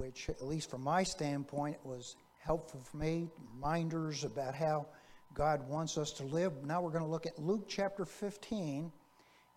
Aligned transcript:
which, 0.00 0.30
at 0.30 0.40
least 0.40 0.70
from 0.70 0.82
my 0.82 1.02
standpoint, 1.02 1.76
was 1.84 2.16
helpful 2.38 2.80
for 2.82 2.96
me. 2.96 3.28
Reminders 3.54 4.24
about 4.24 4.54
how 4.54 4.86
God 5.34 5.68
wants 5.68 5.98
us 5.98 6.10
to 6.12 6.22
live. 6.24 6.64
Now 6.64 6.80
we're 6.80 6.90
going 6.90 7.04
to 7.04 7.10
look 7.10 7.26
at 7.26 7.38
Luke 7.38 7.66
chapter 7.68 8.06
15, 8.06 8.90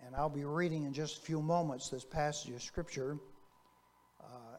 and 0.05 0.15
I'll 0.17 0.27
be 0.27 0.43
reading 0.43 0.83
in 0.83 0.91
just 0.91 1.19
a 1.19 1.21
few 1.21 1.41
moments 1.41 1.89
this 1.89 2.03
passage 2.03 2.53
of 2.53 2.61
Scripture. 2.61 3.17
Uh, 4.21 4.57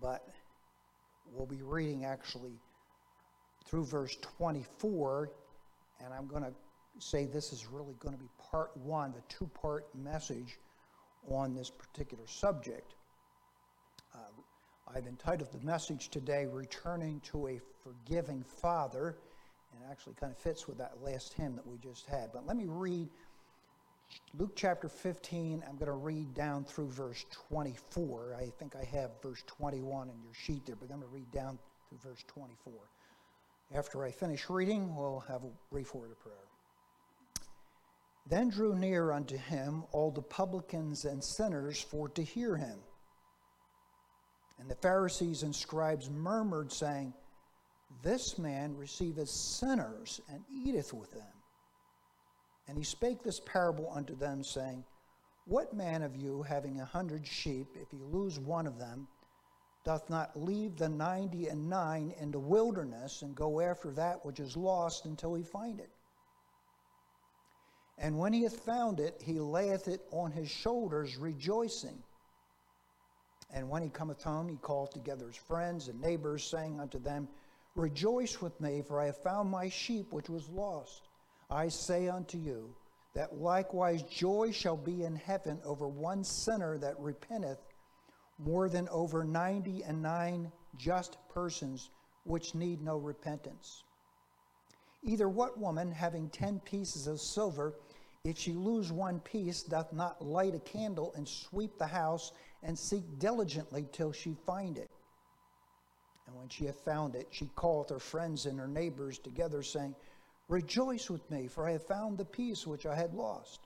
but 0.00 0.28
we'll 1.32 1.46
be 1.46 1.62
reading 1.62 2.04
actually 2.04 2.52
through 3.66 3.86
verse 3.86 4.16
24, 4.38 5.30
and 6.04 6.14
I'm 6.14 6.28
going 6.28 6.44
to 6.44 6.52
say 7.00 7.24
this 7.24 7.52
is 7.52 7.66
really 7.66 7.96
going 7.98 8.14
to 8.14 8.20
be 8.20 8.30
part 8.52 8.70
one, 8.76 9.12
the 9.12 9.22
two 9.28 9.50
part 9.60 9.84
message 9.96 10.60
on 11.28 11.56
this 11.56 11.70
particular 11.70 12.24
subject. 12.28 12.94
I've 14.94 15.06
entitled 15.06 15.50
the 15.52 15.64
message 15.64 16.10
today, 16.10 16.46
Returning 16.50 17.20
to 17.32 17.48
a 17.48 17.60
Forgiving 17.82 18.42
Father, 18.42 19.16
and 19.72 19.90
actually 19.90 20.14
kind 20.14 20.30
of 20.30 20.36
fits 20.36 20.68
with 20.68 20.76
that 20.78 21.02
last 21.02 21.32
hymn 21.32 21.56
that 21.56 21.66
we 21.66 21.78
just 21.78 22.04
had. 22.04 22.30
But 22.30 22.46
let 22.46 22.58
me 22.58 22.66
read 22.66 23.08
Luke 24.36 24.52
chapter 24.54 24.90
15. 24.90 25.64
I'm 25.66 25.76
going 25.76 25.86
to 25.86 25.92
read 25.92 26.34
down 26.34 26.64
through 26.64 26.90
verse 26.90 27.24
24. 27.48 28.36
I 28.38 28.50
think 28.58 28.76
I 28.76 28.84
have 28.84 29.12
verse 29.22 29.42
21 29.46 30.10
in 30.10 30.22
your 30.22 30.34
sheet 30.34 30.66
there, 30.66 30.76
but 30.76 30.90
I'm 30.92 31.00
going 31.00 31.08
to 31.08 31.14
read 31.14 31.32
down 31.32 31.58
through 31.88 32.10
verse 32.10 32.22
24. 32.26 32.74
After 33.74 34.04
I 34.04 34.10
finish 34.10 34.50
reading, 34.50 34.94
we'll 34.94 35.24
have 35.26 35.44
a 35.44 35.50
brief 35.70 35.94
word 35.94 36.10
of 36.10 36.20
prayer. 36.20 36.34
Then 38.26 38.50
drew 38.50 38.74
near 38.74 39.10
unto 39.10 39.38
him 39.38 39.84
all 39.92 40.10
the 40.10 40.20
publicans 40.20 41.06
and 41.06 41.24
sinners 41.24 41.80
for 41.80 42.10
to 42.10 42.22
hear 42.22 42.56
him. 42.56 42.78
And 44.62 44.70
the 44.70 44.76
Pharisees 44.76 45.42
and 45.42 45.52
scribes 45.52 46.08
murmured, 46.08 46.70
saying, 46.70 47.12
This 48.04 48.38
man 48.38 48.76
receiveth 48.76 49.28
sinners 49.28 50.20
and 50.28 50.44
eateth 50.48 50.94
with 50.94 51.10
them. 51.10 51.32
And 52.68 52.78
he 52.78 52.84
spake 52.84 53.24
this 53.24 53.40
parable 53.40 53.90
unto 53.92 54.14
them, 54.14 54.44
saying, 54.44 54.84
What 55.46 55.74
man 55.74 56.02
of 56.02 56.14
you, 56.14 56.42
having 56.42 56.80
a 56.80 56.84
hundred 56.84 57.26
sheep, 57.26 57.66
if 57.74 57.90
he 57.90 57.98
lose 58.04 58.38
one 58.38 58.68
of 58.68 58.78
them, 58.78 59.08
doth 59.84 60.08
not 60.08 60.40
leave 60.40 60.76
the 60.76 60.88
ninety 60.88 61.48
and 61.48 61.68
nine 61.68 62.14
in 62.20 62.30
the 62.30 62.38
wilderness 62.38 63.22
and 63.22 63.34
go 63.34 63.60
after 63.60 63.90
that 63.90 64.24
which 64.24 64.38
is 64.38 64.56
lost 64.56 65.06
until 65.06 65.34
he 65.34 65.42
find 65.42 65.80
it? 65.80 65.90
And 67.98 68.16
when 68.16 68.32
he 68.32 68.44
hath 68.44 68.60
found 68.60 69.00
it, 69.00 69.20
he 69.20 69.40
layeth 69.40 69.88
it 69.88 70.02
on 70.12 70.30
his 70.30 70.48
shoulders, 70.48 71.16
rejoicing. 71.16 72.00
And 73.52 73.68
when 73.68 73.82
he 73.82 73.88
cometh 73.90 74.22
home, 74.22 74.48
he 74.48 74.56
calleth 74.56 74.92
together 74.92 75.26
his 75.26 75.36
friends 75.36 75.88
and 75.88 76.00
neighbors, 76.00 76.48
saying 76.50 76.80
unto 76.80 76.98
them, 76.98 77.28
Rejoice 77.74 78.40
with 78.40 78.58
me, 78.60 78.82
for 78.82 79.00
I 79.00 79.06
have 79.06 79.22
found 79.22 79.50
my 79.50 79.68
sheep 79.68 80.12
which 80.12 80.28
was 80.28 80.48
lost. 80.48 81.08
I 81.50 81.68
say 81.68 82.08
unto 82.08 82.38
you, 82.38 82.74
that 83.14 83.36
likewise 83.36 84.02
joy 84.04 84.52
shall 84.52 84.76
be 84.76 85.04
in 85.04 85.16
heaven 85.16 85.60
over 85.64 85.86
one 85.86 86.24
sinner 86.24 86.78
that 86.78 86.98
repenteth, 86.98 87.60
more 88.38 88.68
than 88.68 88.88
over 88.88 89.24
ninety 89.24 89.82
and 89.84 90.02
nine 90.02 90.50
just 90.76 91.18
persons 91.28 91.90
which 92.24 92.54
need 92.54 92.80
no 92.80 92.96
repentance. 92.96 93.84
Either 95.02 95.28
what 95.28 95.58
woman, 95.58 95.90
having 95.90 96.28
ten 96.30 96.60
pieces 96.60 97.06
of 97.06 97.20
silver, 97.20 97.74
if 98.24 98.38
she 98.38 98.52
lose 98.52 98.92
one 98.92 99.20
piece, 99.20 99.62
doth 99.62 99.92
not 99.92 100.24
light 100.24 100.54
a 100.54 100.60
candle 100.60 101.12
and 101.16 101.28
sweep 101.28 101.76
the 101.76 101.86
house 101.86 102.32
and 102.62 102.78
seek 102.78 103.18
diligently 103.18 103.86
till 103.92 104.12
she 104.12 104.34
find 104.46 104.78
it? 104.78 104.90
And 106.26 106.36
when 106.36 106.48
she 106.48 106.66
hath 106.66 106.84
found 106.84 107.14
it, 107.14 107.28
she 107.30 107.50
calleth 107.56 107.90
her 107.90 107.98
friends 107.98 108.46
and 108.46 108.58
her 108.58 108.68
neighbors 108.68 109.18
together, 109.18 109.62
saying, 109.62 109.94
Rejoice 110.48 111.10
with 111.10 111.28
me, 111.30 111.48
for 111.48 111.66
I 111.66 111.72
have 111.72 111.86
found 111.86 112.18
the 112.18 112.24
piece 112.24 112.66
which 112.66 112.86
I 112.86 112.94
had 112.94 113.14
lost. 113.14 113.60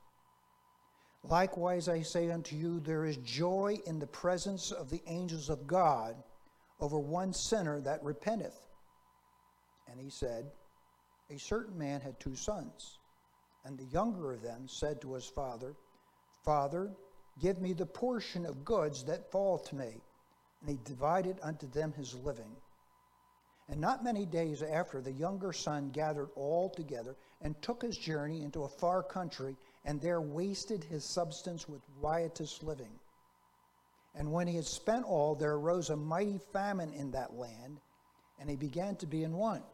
Likewise, 1.23 1.89
I 1.89 2.03
say 2.03 2.31
unto 2.31 2.55
you, 2.55 2.81
there 2.81 3.05
is 3.05 3.17
joy 3.19 3.79
in 3.87 3.99
the 3.99 4.07
presence 4.07 4.71
of 4.71 4.91
the 4.91 5.03
angels 5.07 5.51
of 5.51 5.67
God 5.67 6.17
over 6.81 6.99
one 6.99 7.33
sinner 7.33 7.81
that 7.81 8.03
repenteth. 8.05 8.67
And 9.91 10.01
he 10.01 10.11
said, 10.11 10.51
A 11.31 11.39
certain 11.39 11.77
man 11.77 12.01
had 12.01 12.21
two 12.21 12.37
sons. 12.37 12.99
And 13.65 13.77
the 13.77 13.87
younger 13.87 14.33
of 14.33 14.43
them 14.43 14.69
said 14.69 15.01
to 15.01 15.15
his 15.15 15.27
father, 15.27 15.75
Father, 16.45 16.93
give 17.41 17.61
me 17.61 17.73
the 17.73 17.87
portion 17.87 18.47
of 18.47 18.65
goods 18.65 19.05
that 19.05 19.31
fall 19.31 19.59
to 19.59 19.77
me. 19.77 20.01
And 20.61 20.71
he 20.71 20.79
divided 20.85 21.39
unto 21.43 21.69
them 21.69 21.93
his 21.93 22.15
living. 22.15 22.57
And 23.69 23.81
not 23.81 24.05
many 24.05 24.25
days 24.25 24.63
after, 24.63 25.01
the 25.01 25.13
younger 25.13 25.53
son 25.53 25.91
gathered 25.91 26.31
all 26.37 26.71
together 26.71 27.17
and 27.43 27.61
took 27.61 27.83
his 27.83 27.99
journey 27.99 28.43
into 28.43 28.63
a 28.63 28.69
far 28.69 29.03
country, 29.03 29.57
and 29.85 30.01
there 30.01 30.21
wasted 30.21 30.85
his 30.85 31.05
substance 31.05 31.69
with 31.69 31.83
riotous 32.01 32.63
living. 32.63 32.93
And 34.15 34.33
when 34.33 34.47
he 34.47 34.57
had 34.57 34.65
spent 34.65 35.05
all, 35.05 35.35
there 35.35 35.55
arose 35.55 35.91
a 35.91 35.97
mighty 35.97 36.39
famine 36.53 36.93
in 36.93 37.11
that 37.11 37.35
land, 37.35 37.81
and 38.41 38.49
he 38.49 38.57
began 38.57 38.97
to 38.97 39.07
be 39.07 39.25
in 39.25 39.33
want. 39.33 39.65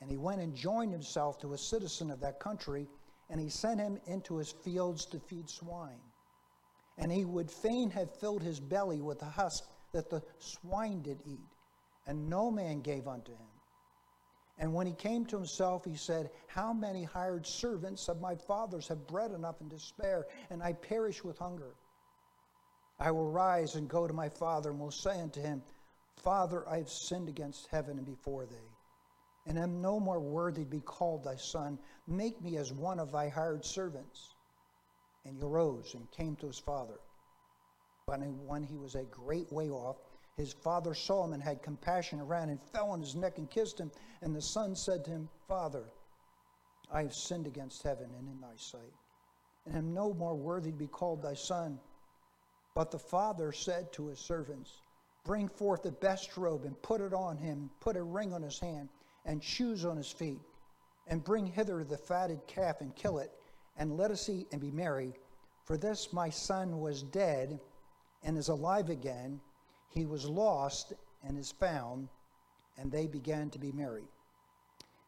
And 0.00 0.08
he 0.08 0.16
went 0.16 0.40
and 0.40 0.54
joined 0.54 0.92
himself 0.92 1.38
to 1.40 1.52
a 1.52 1.58
citizen 1.58 2.10
of 2.10 2.20
that 2.20 2.40
country 2.40 2.88
and 3.30 3.40
he 3.40 3.48
sent 3.48 3.80
him 3.80 3.98
into 4.06 4.36
his 4.36 4.50
fields 4.50 5.06
to 5.06 5.20
feed 5.20 5.48
swine. 5.48 6.00
And 7.00 7.10
he 7.10 7.24
would 7.24 7.50
fain 7.50 7.90
have 7.90 8.14
filled 8.20 8.42
his 8.42 8.60
belly 8.60 9.00
with 9.00 9.18
the 9.18 9.26
husk 9.26 9.64
that 9.92 10.10
the 10.10 10.22
swine 10.38 11.02
did 11.02 11.20
eat, 11.26 11.48
and 12.06 12.30
no 12.30 12.50
man 12.50 12.80
gave 12.80 13.08
unto 13.08 13.32
him. 13.32 13.48
And 14.58 14.72
when 14.72 14.86
he 14.86 14.92
came 14.92 15.24
to 15.26 15.36
himself, 15.36 15.84
he 15.84 15.96
said, 15.96 16.30
How 16.46 16.72
many 16.72 17.02
hired 17.02 17.46
servants 17.46 18.08
of 18.08 18.20
my 18.20 18.36
father's 18.36 18.86
have 18.88 19.06
bread 19.06 19.32
enough 19.32 19.60
and 19.60 19.70
to 19.70 19.78
spare, 19.78 20.26
and 20.50 20.62
I 20.62 20.74
perish 20.74 21.24
with 21.24 21.38
hunger? 21.38 21.74
I 23.00 23.10
will 23.10 23.30
rise 23.30 23.74
and 23.74 23.88
go 23.88 24.06
to 24.06 24.12
my 24.12 24.28
father, 24.28 24.70
and 24.70 24.78
will 24.78 24.90
say 24.90 25.18
unto 25.20 25.40
him, 25.40 25.62
Father, 26.22 26.68
I 26.68 26.76
have 26.76 26.90
sinned 26.90 27.30
against 27.30 27.68
heaven 27.68 27.96
and 27.96 28.06
before 28.06 28.44
thee 28.44 28.70
and 29.46 29.58
am 29.58 29.80
no 29.80 29.98
more 29.98 30.20
worthy 30.20 30.64
to 30.64 30.70
be 30.70 30.80
called 30.80 31.24
thy 31.24 31.36
son. 31.36 31.78
Make 32.06 32.40
me 32.42 32.56
as 32.56 32.72
one 32.72 32.98
of 32.98 33.12
thy 33.12 33.28
hired 33.28 33.64
servants. 33.64 34.34
And 35.24 35.36
he 35.36 35.42
arose 35.42 35.94
and 35.94 36.10
came 36.10 36.36
to 36.36 36.46
his 36.46 36.58
father. 36.58 36.98
But 38.06 38.20
when 38.20 38.62
he 38.62 38.76
was 38.76 38.94
a 38.94 39.04
great 39.04 39.52
way 39.52 39.70
off, 39.70 39.96
his 40.36 40.52
father 40.52 40.94
saw 40.94 41.24
him 41.24 41.32
and 41.32 41.42
had 41.42 41.62
compassion, 41.62 42.26
ran 42.26 42.48
and 42.48 42.60
fell 42.72 42.90
on 42.90 43.00
his 43.00 43.14
neck 43.14 43.38
and 43.38 43.50
kissed 43.50 43.78
him. 43.78 43.92
And 44.22 44.34
the 44.34 44.42
son 44.42 44.74
said 44.74 45.04
to 45.04 45.10
him, 45.10 45.28
Father, 45.46 45.84
I 46.92 47.02
have 47.02 47.14
sinned 47.14 47.46
against 47.46 47.82
heaven 47.82 48.10
and 48.18 48.28
in 48.28 48.40
thy 48.40 48.56
sight, 48.56 48.94
and 49.66 49.76
am 49.76 49.94
no 49.94 50.14
more 50.14 50.34
worthy 50.34 50.70
to 50.70 50.76
be 50.76 50.86
called 50.86 51.22
thy 51.22 51.34
son. 51.34 51.78
But 52.74 52.90
the 52.90 52.98
father 52.98 53.52
said 53.52 53.92
to 53.92 54.06
his 54.06 54.18
servants, 54.18 54.80
Bring 55.24 55.48
forth 55.48 55.82
the 55.82 55.92
best 55.92 56.36
robe 56.36 56.64
and 56.64 56.80
put 56.82 57.00
it 57.00 57.12
on 57.12 57.36
him, 57.36 57.70
put 57.80 57.96
a 57.96 58.02
ring 58.02 58.32
on 58.32 58.42
his 58.42 58.58
hand 58.58 58.88
and 59.26 59.44
shoes 59.44 59.84
on 59.84 59.96
his 59.96 60.10
feet, 60.10 60.40
and 61.06 61.22
bring 61.22 61.46
hither 61.46 61.84
the 61.84 61.98
fatted 61.98 62.46
calf 62.46 62.80
and 62.80 62.96
kill 62.96 63.18
it, 63.18 63.30
and 63.80 63.96
let 63.96 64.10
us 64.10 64.28
eat 64.28 64.46
and 64.52 64.60
be 64.60 64.70
merry. 64.70 65.14
For 65.64 65.76
this 65.76 66.12
my 66.12 66.28
son 66.28 66.80
was 66.80 67.02
dead 67.02 67.58
and 68.22 68.36
is 68.36 68.48
alive 68.48 68.90
again. 68.90 69.40
He 69.88 70.04
was 70.04 70.26
lost 70.26 70.92
and 71.26 71.36
is 71.36 71.50
found. 71.50 72.08
And 72.78 72.92
they 72.92 73.06
began 73.06 73.50
to 73.50 73.58
be 73.58 73.72
merry. 73.72 74.04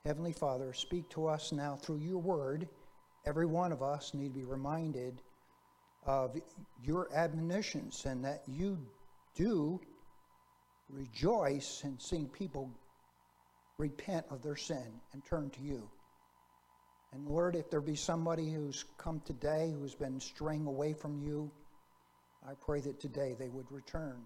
Heavenly 0.05 0.33
Father, 0.33 0.72
speak 0.72 1.09
to 1.10 1.27
us 1.27 1.53
now 1.53 1.77
through 1.77 1.99
your 1.99 2.19
word. 2.19 2.66
Every 3.27 3.47
one 3.47 3.72
of 3.72 3.83
us 3.83 4.15
need 4.15 4.28
to 4.28 4.41
be 4.41 4.44
reminded 4.44 5.22
of 6.06 6.37
your 6.83 7.09
admonitions 7.15 8.04
and 8.06 8.25
that 8.25 8.43
you 8.49 8.78
do 9.34 9.81
rejoice 10.89 11.83
in 11.84 11.98
seeing 11.98 12.28
people 12.28 12.71
repent 13.78 14.27
of 14.30 14.42
their 14.42 14.57
sin 14.57 15.01
and 15.13 15.24
turn 15.24 15.51
to 15.51 15.63
you. 15.63 15.89
And 17.12 17.26
Lord, 17.26 17.56
if 17.56 17.70
there 17.70 17.80
be 17.80 17.94
somebody 17.94 18.50
who's 18.50 18.84
come 18.97 19.20
today 19.26 19.72
who's 19.78 19.94
been 19.94 20.18
straying 20.18 20.66
away 20.66 20.94
from 20.94 21.18
you, 21.18 21.50
I 22.48 22.54
pray 22.54 22.80
that 22.80 23.00
today 23.00 23.36
they 23.38 23.48
would 23.48 23.70
return. 23.70 24.22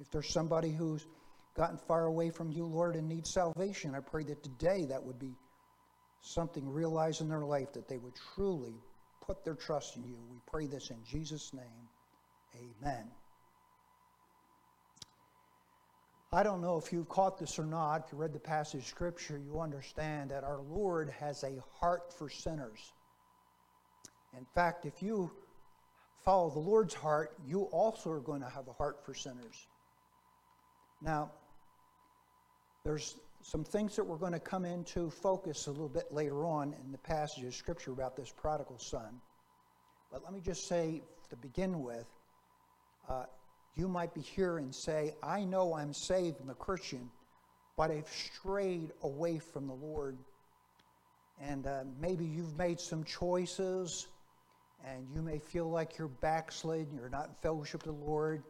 If 0.00 0.10
there's 0.10 0.32
somebody 0.32 0.72
who's 0.72 1.06
gotten 1.56 1.78
far 1.78 2.06
away 2.06 2.30
from 2.30 2.50
you, 2.50 2.64
Lord, 2.64 2.96
and 2.96 3.08
needs 3.08 3.32
salvation, 3.32 3.94
I 3.94 4.00
pray 4.00 4.24
that 4.24 4.42
today 4.42 4.86
that 4.86 5.02
would 5.02 5.18
be 5.18 5.34
something 6.20 6.68
realized 6.68 7.20
in 7.20 7.28
their 7.28 7.44
life 7.44 7.72
that 7.74 7.88
they 7.88 7.98
would 7.98 8.14
truly 8.34 8.74
put 9.20 9.44
their 9.44 9.54
trust 9.54 9.96
in 9.96 10.04
you. 10.04 10.16
We 10.30 10.38
pray 10.46 10.66
this 10.66 10.90
in 10.90 11.02
Jesus' 11.04 11.52
name. 11.52 11.88
Amen. 12.54 13.10
I 16.36 16.42
don't 16.42 16.60
know 16.60 16.76
if 16.76 16.92
you've 16.92 17.08
caught 17.08 17.38
this 17.38 17.58
or 17.58 17.64
not. 17.64 18.04
If 18.04 18.12
you 18.12 18.18
read 18.18 18.34
the 18.34 18.38
passage 18.38 18.82
of 18.82 18.86
Scripture, 18.86 19.38
you 19.38 19.58
understand 19.58 20.32
that 20.32 20.44
our 20.44 20.60
Lord 20.60 21.08
has 21.18 21.42
a 21.44 21.54
heart 21.80 22.12
for 22.12 22.28
sinners. 22.28 22.92
In 24.36 24.44
fact, 24.54 24.84
if 24.84 25.02
you 25.02 25.30
follow 26.26 26.50
the 26.50 26.58
Lord's 26.58 26.92
heart, 26.92 27.38
you 27.46 27.62
also 27.72 28.10
are 28.10 28.20
going 28.20 28.42
to 28.42 28.50
have 28.50 28.68
a 28.68 28.74
heart 28.74 29.02
for 29.02 29.14
sinners. 29.14 29.66
Now, 31.00 31.30
there's 32.84 33.16
some 33.40 33.64
things 33.64 33.96
that 33.96 34.04
we're 34.04 34.18
going 34.18 34.34
to 34.34 34.38
come 34.38 34.66
into 34.66 35.08
focus 35.08 35.68
a 35.68 35.70
little 35.70 35.88
bit 35.88 36.12
later 36.12 36.44
on 36.44 36.74
in 36.84 36.92
the 36.92 36.98
passage 36.98 37.44
of 37.44 37.54
Scripture 37.54 37.92
about 37.92 38.14
this 38.14 38.30
prodigal 38.30 38.78
son. 38.78 39.22
But 40.12 40.22
let 40.22 40.34
me 40.34 40.40
just 40.44 40.68
say 40.68 41.00
to 41.30 41.36
begin 41.36 41.82
with, 41.82 42.04
uh, 43.08 43.24
you 43.76 43.88
might 43.88 44.14
be 44.14 44.22
here 44.22 44.58
and 44.58 44.74
say, 44.74 45.14
I 45.22 45.44
know 45.44 45.74
I'm 45.74 45.92
saved, 45.92 46.40
I'm 46.40 46.50
a 46.50 46.54
Christian, 46.54 47.10
but 47.76 47.90
I've 47.90 48.08
strayed 48.08 48.90
away 49.02 49.38
from 49.38 49.66
the 49.66 49.74
Lord. 49.74 50.16
And 51.40 51.66
uh, 51.66 51.84
maybe 52.00 52.24
you've 52.24 52.56
made 52.56 52.80
some 52.80 53.04
choices, 53.04 54.06
and 54.86 55.06
you 55.14 55.20
may 55.20 55.38
feel 55.38 55.68
like 55.68 55.98
you're 55.98 56.08
backslid, 56.08 56.88
you're 56.94 57.10
not 57.10 57.26
in 57.26 57.34
fellowship 57.42 57.86
with 57.86 57.98
the 57.98 58.04
Lord. 58.04 58.42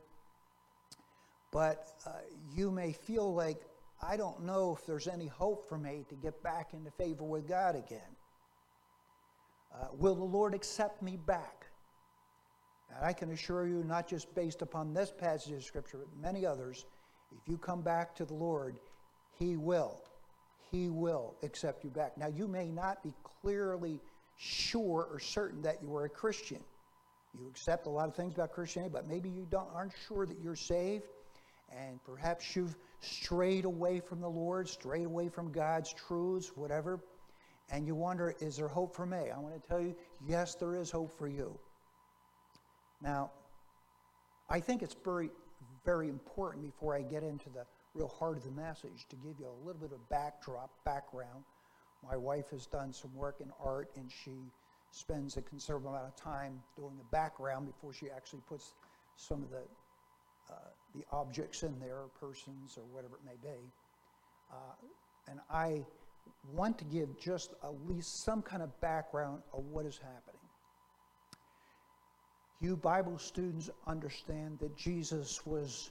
But 1.52 1.88
uh, 2.06 2.10
you 2.54 2.70
may 2.70 2.92
feel 2.92 3.34
like, 3.34 3.62
I 4.00 4.16
don't 4.16 4.44
know 4.44 4.76
if 4.78 4.86
there's 4.86 5.08
any 5.08 5.26
hope 5.26 5.68
for 5.68 5.78
me 5.78 6.04
to 6.08 6.14
get 6.14 6.40
back 6.42 6.74
into 6.74 6.90
favor 6.92 7.24
with 7.24 7.48
God 7.48 7.74
again. 7.74 8.00
Uh, 9.74 9.88
will 9.98 10.14
the 10.14 10.24
Lord 10.24 10.54
accept 10.54 11.02
me 11.02 11.16
back? 11.16 11.65
And 12.94 13.04
I 13.04 13.12
can 13.12 13.30
assure 13.30 13.66
you, 13.66 13.82
not 13.84 14.08
just 14.08 14.34
based 14.34 14.62
upon 14.62 14.94
this 14.94 15.12
passage 15.16 15.52
of 15.52 15.64
Scripture, 15.64 15.98
but 15.98 16.22
many 16.22 16.46
others, 16.46 16.84
if 17.32 17.48
you 17.48 17.58
come 17.58 17.82
back 17.82 18.14
to 18.16 18.24
the 18.24 18.34
Lord, 18.34 18.78
He 19.38 19.56
will. 19.56 20.00
He 20.70 20.88
will 20.88 21.34
accept 21.42 21.84
you 21.84 21.90
back. 21.90 22.16
Now, 22.18 22.28
you 22.28 22.48
may 22.48 22.68
not 22.68 23.02
be 23.02 23.12
clearly 23.40 24.00
sure 24.36 25.08
or 25.10 25.18
certain 25.18 25.62
that 25.62 25.82
you 25.82 25.94
are 25.96 26.04
a 26.04 26.08
Christian. 26.08 26.60
You 27.38 27.46
accept 27.48 27.86
a 27.86 27.90
lot 27.90 28.08
of 28.08 28.14
things 28.14 28.34
about 28.34 28.52
Christianity, 28.52 28.92
but 28.92 29.08
maybe 29.08 29.28
you 29.28 29.46
don't, 29.50 29.68
aren't 29.74 29.92
sure 30.08 30.26
that 30.26 30.38
you're 30.42 30.56
saved, 30.56 31.04
and 31.70 32.02
perhaps 32.04 32.56
you've 32.56 32.74
strayed 33.00 33.64
away 33.64 34.00
from 34.00 34.20
the 34.20 34.28
Lord, 34.28 34.68
strayed 34.68 35.06
away 35.06 35.28
from 35.28 35.52
God's 35.52 35.92
truths, 35.92 36.52
whatever, 36.54 37.00
and 37.70 37.86
you 37.86 37.94
wonder, 37.94 38.34
is 38.40 38.56
there 38.56 38.68
hope 38.68 38.94
for 38.94 39.06
me? 39.06 39.30
I 39.34 39.38
want 39.38 39.60
to 39.60 39.68
tell 39.68 39.80
you, 39.80 39.94
yes, 40.26 40.54
there 40.54 40.76
is 40.76 40.90
hope 40.90 41.16
for 41.18 41.28
you. 41.28 41.58
Now, 43.02 43.30
I 44.48 44.60
think 44.60 44.82
it's 44.82 44.96
very, 45.04 45.30
very 45.84 46.08
important 46.08 46.64
before 46.64 46.94
I 46.94 47.02
get 47.02 47.22
into 47.22 47.50
the 47.50 47.66
real 47.94 48.08
heart 48.08 48.36
of 48.36 48.44
the 48.44 48.50
message 48.50 49.06
to 49.10 49.16
give 49.16 49.34
you 49.38 49.46
a 49.46 49.66
little 49.66 49.80
bit 49.80 49.92
of 49.92 50.08
backdrop, 50.08 50.70
background. 50.84 51.44
My 52.06 52.16
wife 52.16 52.50
has 52.50 52.66
done 52.66 52.92
some 52.92 53.14
work 53.14 53.36
in 53.40 53.50
art 53.62 53.90
and 53.96 54.10
she 54.10 54.52
spends 54.90 55.36
a 55.36 55.42
considerable 55.42 55.90
amount 55.90 56.06
of 56.06 56.16
time 56.16 56.62
doing 56.76 56.96
the 56.96 57.04
background 57.10 57.66
before 57.66 57.92
she 57.92 58.06
actually 58.14 58.42
puts 58.48 58.74
some 59.16 59.42
of 59.42 59.50
the, 59.50 59.62
uh, 60.50 60.54
the 60.94 61.04
objects 61.12 61.62
in 61.62 61.78
there, 61.80 61.96
or 61.96 62.08
persons 62.20 62.78
or 62.78 62.84
whatever 62.94 63.16
it 63.16 63.24
may 63.24 63.36
be. 63.42 63.58
Uh, 64.50 64.74
and 65.28 65.40
I 65.50 65.84
want 66.54 66.78
to 66.78 66.84
give 66.84 67.18
just 67.18 67.54
at 67.64 67.74
least 67.88 68.22
some 68.24 68.42
kind 68.42 68.62
of 68.62 68.80
background 68.80 69.42
of 69.52 69.64
what 69.66 69.86
is 69.86 69.98
happening 69.98 70.35
you 72.60 72.76
Bible 72.76 73.18
students 73.18 73.70
understand 73.86 74.58
that 74.60 74.76
Jesus 74.76 75.44
was, 75.44 75.90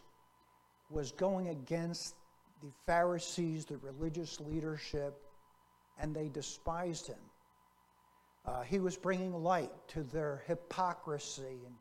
was 0.89 1.11
going 1.11 1.49
against 1.49 2.15
the 2.63 2.71
Pharisees, 2.85 3.65
the 3.65 3.77
religious 3.77 4.39
leadership, 4.39 5.15
and 5.99 6.15
they 6.15 6.27
despised 6.29 7.07
him. 7.07 7.19
Uh, 8.45 8.61
he 8.61 8.79
was 8.79 8.95
bringing 8.95 9.33
light 9.33 9.71
to 9.87 10.03
their 10.03 10.43
hypocrisy 10.47 11.59
and, 11.65 11.75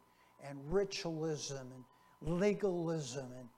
and 0.48 0.58
ritualism 0.72 1.66
and 1.74 2.38
legalism, 2.38 3.26
and 3.38 3.48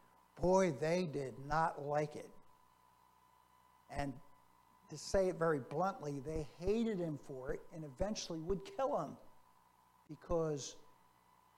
boy, 0.40 0.72
they 0.81 1.08
did 1.12 1.34
not 1.49 1.82
like 1.82 2.14
it. 2.14 2.31
And 3.90 4.12
to 4.90 4.99
say 4.99 5.29
it 5.29 5.38
very 5.38 5.61
bluntly, 5.70 6.20
they 6.25 6.46
hated 6.61 6.99
him 6.99 7.19
for 7.26 7.52
it 7.52 7.61
and 7.75 7.84
eventually 7.84 8.40
would 8.40 8.61
kill 8.76 9.00
him 9.00 9.17
because 10.08 10.76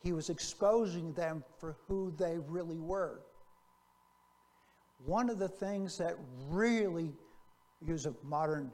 he 0.00 0.12
was 0.12 0.30
exposing 0.30 1.12
them 1.12 1.42
for 1.58 1.76
who 1.86 2.12
they 2.16 2.38
really 2.38 2.78
were. 2.78 3.20
One 5.04 5.28
of 5.30 5.38
the 5.38 5.48
things 5.48 5.98
that 5.98 6.16
really, 6.48 7.12
use 7.80 8.06
a 8.06 8.14
modern 8.22 8.72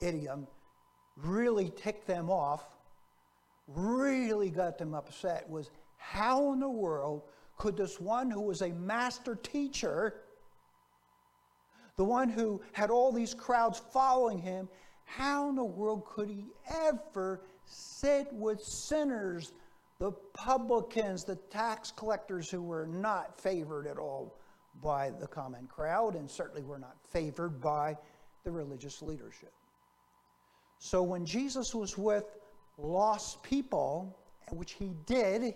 idiom, 0.00 0.46
really 1.16 1.70
ticked 1.76 2.06
them 2.06 2.30
off, 2.30 2.64
really 3.66 4.50
got 4.50 4.78
them 4.78 4.94
upset 4.94 5.48
was 5.48 5.70
how 5.96 6.52
in 6.52 6.60
the 6.60 6.68
world 6.68 7.22
could 7.56 7.76
this 7.76 8.00
one 8.00 8.30
who 8.30 8.42
was 8.42 8.62
a 8.62 8.70
master 8.70 9.36
teacher, 9.36 10.22
the 11.96 12.04
one 12.04 12.28
who 12.28 12.60
had 12.72 12.90
all 12.90 13.12
these 13.12 13.32
crowds 13.32 13.80
following 13.92 14.38
him, 14.38 14.68
how 15.04 15.48
in 15.48 15.56
the 15.56 15.64
world 15.64 16.04
could 16.04 16.28
he 16.28 16.46
ever 16.82 17.42
sit 17.64 18.32
with 18.32 18.60
sinners 18.62 19.52
the 19.98 20.12
publicans, 20.32 21.24
the 21.24 21.36
tax 21.36 21.90
collectors 21.90 22.50
who 22.50 22.62
were 22.62 22.86
not 22.86 23.40
favored 23.40 23.86
at 23.86 23.98
all 23.98 24.36
by 24.82 25.10
the 25.10 25.26
common 25.26 25.66
crowd 25.66 26.16
and 26.16 26.28
certainly 26.28 26.62
were 26.62 26.78
not 26.78 26.96
favored 27.12 27.60
by 27.60 27.96
the 28.44 28.50
religious 28.50 29.00
leadership. 29.02 29.52
So 30.78 31.02
when 31.02 31.24
Jesus 31.24 31.74
was 31.74 31.96
with 31.96 32.24
lost 32.76 33.42
people, 33.42 34.18
which 34.50 34.72
he 34.72 34.92
did, 35.06 35.54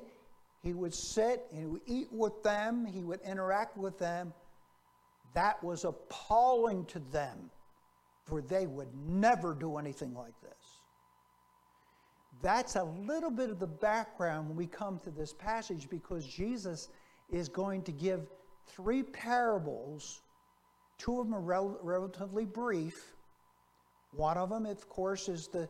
he 0.62 0.72
would 0.72 0.94
sit 0.94 1.44
and 1.50 1.60
he 1.60 1.66
would 1.66 1.82
eat 1.86 2.08
with 2.12 2.42
them, 2.42 2.86
he 2.86 3.02
would 3.02 3.20
interact 3.22 3.76
with 3.76 3.98
them. 3.98 4.32
That 5.34 5.62
was 5.62 5.84
appalling 5.84 6.86
to 6.86 7.00
them, 7.12 7.50
for 8.24 8.40
they 8.40 8.66
would 8.66 8.88
never 9.06 9.54
do 9.54 9.76
anything 9.76 10.14
like 10.14 10.40
this. 10.42 10.57
That's 12.40 12.76
a 12.76 12.84
little 12.84 13.30
bit 13.30 13.50
of 13.50 13.58
the 13.58 13.66
background 13.66 14.48
when 14.48 14.56
we 14.56 14.66
come 14.66 14.98
to 15.00 15.10
this 15.10 15.32
passage 15.32 15.88
because 15.90 16.24
Jesus 16.24 16.88
is 17.30 17.48
going 17.48 17.82
to 17.82 17.92
give 17.92 18.28
three 18.66 19.02
parables. 19.02 20.22
Two 20.98 21.20
of 21.20 21.26
them 21.26 21.34
are 21.34 21.40
rel- 21.40 21.78
relatively 21.82 22.44
brief. 22.44 23.14
One 24.12 24.36
of 24.36 24.50
them, 24.50 24.66
of 24.66 24.88
course, 24.88 25.28
is 25.28 25.48
the 25.48 25.68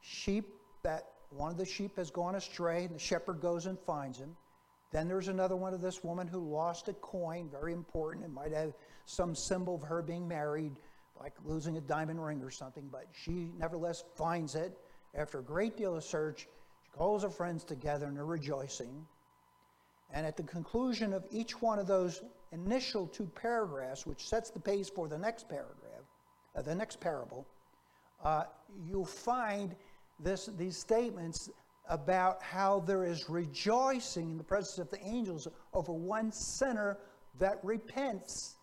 sheep 0.00 0.48
that 0.82 1.06
one 1.30 1.50
of 1.50 1.58
the 1.58 1.66
sheep 1.66 1.96
has 1.96 2.10
gone 2.10 2.34
astray, 2.34 2.84
and 2.84 2.94
the 2.94 2.98
shepherd 2.98 3.40
goes 3.40 3.66
and 3.66 3.78
finds 3.78 4.18
him. 4.18 4.36
Then 4.90 5.06
there's 5.06 5.28
another 5.28 5.56
one 5.56 5.74
of 5.74 5.80
this 5.80 6.02
woman 6.02 6.26
who 6.26 6.38
lost 6.38 6.88
a 6.88 6.94
coin, 6.94 7.48
very 7.50 7.72
important. 7.72 8.24
It 8.24 8.32
might 8.32 8.52
have 8.52 8.72
some 9.04 9.34
symbol 9.34 9.74
of 9.74 9.82
her 9.82 10.02
being 10.02 10.26
married, 10.26 10.76
like 11.20 11.34
losing 11.44 11.76
a 11.76 11.80
diamond 11.80 12.24
ring 12.24 12.42
or 12.42 12.50
something, 12.50 12.88
but 12.90 13.06
she 13.12 13.52
nevertheless 13.58 14.04
finds 14.16 14.54
it 14.54 14.76
after 15.14 15.38
a 15.38 15.42
great 15.42 15.76
deal 15.76 15.96
of 15.96 16.04
search, 16.04 16.48
she 16.82 16.90
calls 16.90 17.22
her 17.22 17.30
friends 17.30 17.64
together 17.64 18.06
and 18.06 18.16
they're 18.16 18.24
rejoicing. 18.24 19.06
And 20.12 20.26
at 20.26 20.36
the 20.36 20.42
conclusion 20.42 21.12
of 21.12 21.24
each 21.30 21.60
one 21.60 21.78
of 21.78 21.86
those 21.86 22.22
initial 22.52 23.06
two 23.06 23.30
paragraphs, 23.34 24.06
which 24.06 24.26
sets 24.26 24.50
the 24.50 24.60
pace 24.60 24.88
for 24.88 25.08
the 25.08 25.18
next 25.18 25.48
paragraph, 25.48 26.04
uh, 26.56 26.62
the 26.62 26.74
next 26.74 27.00
parable, 27.00 27.46
uh, 28.24 28.44
you'll 28.86 29.04
find 29.04 29.74
this, 30.20 30.48
these 30.56 30.78
statements 30.78 31.50
about 31.88 32.42
how 32.42 32.80
there 32.80 33.04
is 33.04 33.28
rejoicing 33.28 34.30
in 34.30 34.38
the 34.38 34.44
presence 34.44 34.78
of 34.78 34.90
the 34.90 35.02
angels 35.06 35.48
over 35.72 35.92
one 35.92 36.30
sinner 36.32 36.98
that 37.38 37.58
repents. 37.62 38.56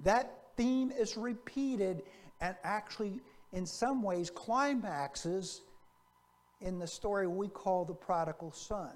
That 0.00 0.38
theme 0.56 0.90
is 0.90 1.16
repeated 1.16 2.02
and 2.40 2.56
actually 2.62 3.20
in 3.54 3.64
some 3.64 4.02
ways, 4.02 4.30
climaxes 4.30 5.62
in 6.60 6.78
the 6.78 6.86
story 6.86 7.28
we 7.28 7.48
call 7.48 7.84
the 7.84 7.94
prodigal 7.94 8.50
son. 8.50 8.92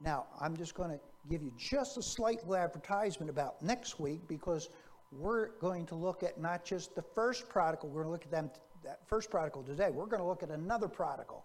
Now, 0.00 0.26
I'm 0.40 0.56
just 0.56 0.74
going 0.74 0.90
to 0.90 1.00
give 1.28 1.42
you 1.42 1.52
just 1.56 1.98
a 1.98 2.02
slight 2.02 2.40
advertisement 2.48 3.28
about 3.28 3.60
next 3.60 3.98
week 3.98 4.20
because 4.28 4.68
we're 5.10 5.50
going 5.58 5.84
to 5.86 5.96
look 5.96 6.22
at 6.22 6.40
not 6.40 6.64
just 6.64 6.94
the 6.94 7.02
first 7.02 7.48
prodigal, 7.48 7.88
we're 7.88 8.04
going 8.04 8.06
to 8.06 8.12
look 8.12 8.24
at 8.24 8.30
them, 8.30 8.50
that 8.84 9.00
first 9.08 9.30
prodigal 9.30 9.62
today. 9.62 9.90
We're 9.90 10.06
going 10.06 10.22
to 10.22 10.28
look 10.28 10.42
at 10.42 10.50
another 10.50 10.88
prodigal 10.88 11.44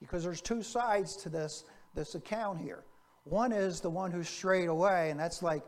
because 0.00 0.24
there's 0.24 0.40
two 0.40 0.62
sides 0.62 1.16
to 1.16 1.28
this, 1.28 1.64
this 1.94 2.14
account 2.14 2.60
here. 2.60 2.84
One 3.24 3.52
is 3.52 3.80
the 3.80 3.90
one 3.90 4.10
who 4.10 4.22
strayed 4.22 4.68
away, 4.68 5.10
and 5.10 5.18
that's 5.18 5.42
like 5.42 5.64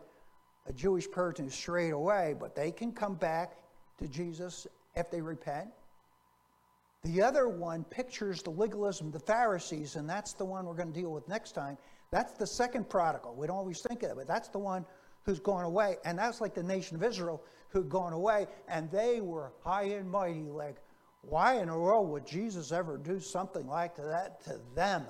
a 0.67 0.73
Jewish 0.73 1.11
person 1.11 1.47
who 1.47 1.51
strayed 1.51 1.93
away, 1.93 2.35
but 2.39 2.55
they 2.55 2.71
can 2.71 2.93
come 2.93 3.15
back 3.15 3.57
to 3.99 4.07
Jesus 4.07 4.67
if 4.99 5.11
they 5.11 5.21
repent. 5.21 5.69
The 7.05 7.23
other 7.23 7.49
one 7.49 7.85
pictures 7.85 8.43
the 8.43 8.51
legalism 8.51 9.07
of 9.07 9.13
the 9.13 9.21
Pharisees, 9.21 9.97
and 9.97 10.09
that's 10.11 10.33
the 10.33 10.45
one 10.45 10.67
we're 10.67 10.75
going 10.75 10.93
to 10.93 11.01
deal 11.01 11.13
with 11.13 11.29
next 11.29 11.53
time. 11.53 11.79
That's 12.11 12.33
the 12.33 12.47
second 12.47 12.91
prodigal. 12.91 13.35
We 13.37 13.47
don't 13.47 13.57
always 13.57 13.81
think 13.81 14.03
of 14.03 14.11
it, 14.11 14.17
but 14.17 14.27
that's 14.27 14.49
the 14.49 14.59
one 14.59 14.85
who's 15.25 15.39
gone 15.39 15.65
away. 15.65 15.97
And 16.05 16.19
that's 16.19 16.41
like 16.41 16.55
the 16.55 16.63
nation 16.63 16.97
of 16.97 17.05
Israel 17.05 17.43
who'd 17.69 17.89
gone 17.89 18.13
away, 18.13 18.47
and 18.69 18.91
they 18.91 19.21
were 19.21 19.53
high 19.63 19.85
and 19.85 20.11
mighty, 20.11 20.51
like, 20.51 20.77
why 21.23 21.55
in 21.61 21.69
the 21.69 21.79
world 21.79 22.09
would 22.11 22.27
Jesus 22.27 22.73
ever 22.73 22.97
do 22.97 23.21
something 23.21 23.67
like 23.67 23.97
that 23.97 24.43
to 24.45 24.59
them? 24.75 25.05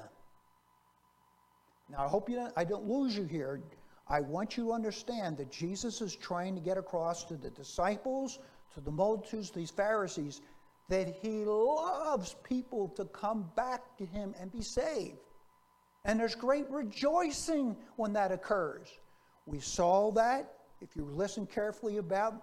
Now, 1.90 2.04
I 2.04 2.08
hope 2.08 2.28
you 2.28 2.36
don't, 2.36 2.52
I 2.56 2.64
don't 2.64 2.86
lose 2.86 3.16
you 3.16 3.24
here. 3.24 3.62
I 4.08 4.20
want 4.20 4.56
you 4.56 4.64
to 4.64 4.72
understand 4.72 5.36
that 5.38 5.50
Jesus 5.50 6.00
is 6.00 6.16
trying 6.16 6.54
to 6.54 6.60
get 6.60 6.76
across 6.76 7.24
to 7.24 7.36
the 7.36 7.50
disciples, 7.50 8.38
to 8.78 8.84
the 8.84 8.90
multitudes, 8.90 9.50
these 9.50 9.70
Pharisees, 9.70 10.40
that 10.88 11.08
he 11.20 11.44
loves 11.44 12.36
people 12.44 12.88
to 12.90 13.04
come 13.06 13.50
back 13.56 13.96
to 13.98 14.06
him 14.06 14.34
and 14.40 14.52
be 14.52 14.62
saved. 14.62 15.18
And 16.04 16.18
there's 16.18 16.36
great 16.36 16.70
rejoicing 16.70 17.76
when 17.96 18.12
that 18.12 18.30
occurs. 18.30 18.88
We 19.46 19.58
saw 19.58 20.12
that, 20.12 20.54
if 20.80 20.94
you 20.94 21.04
listen 21.04 21.44
carefully, 21.46 21.96
about 21.96 22.42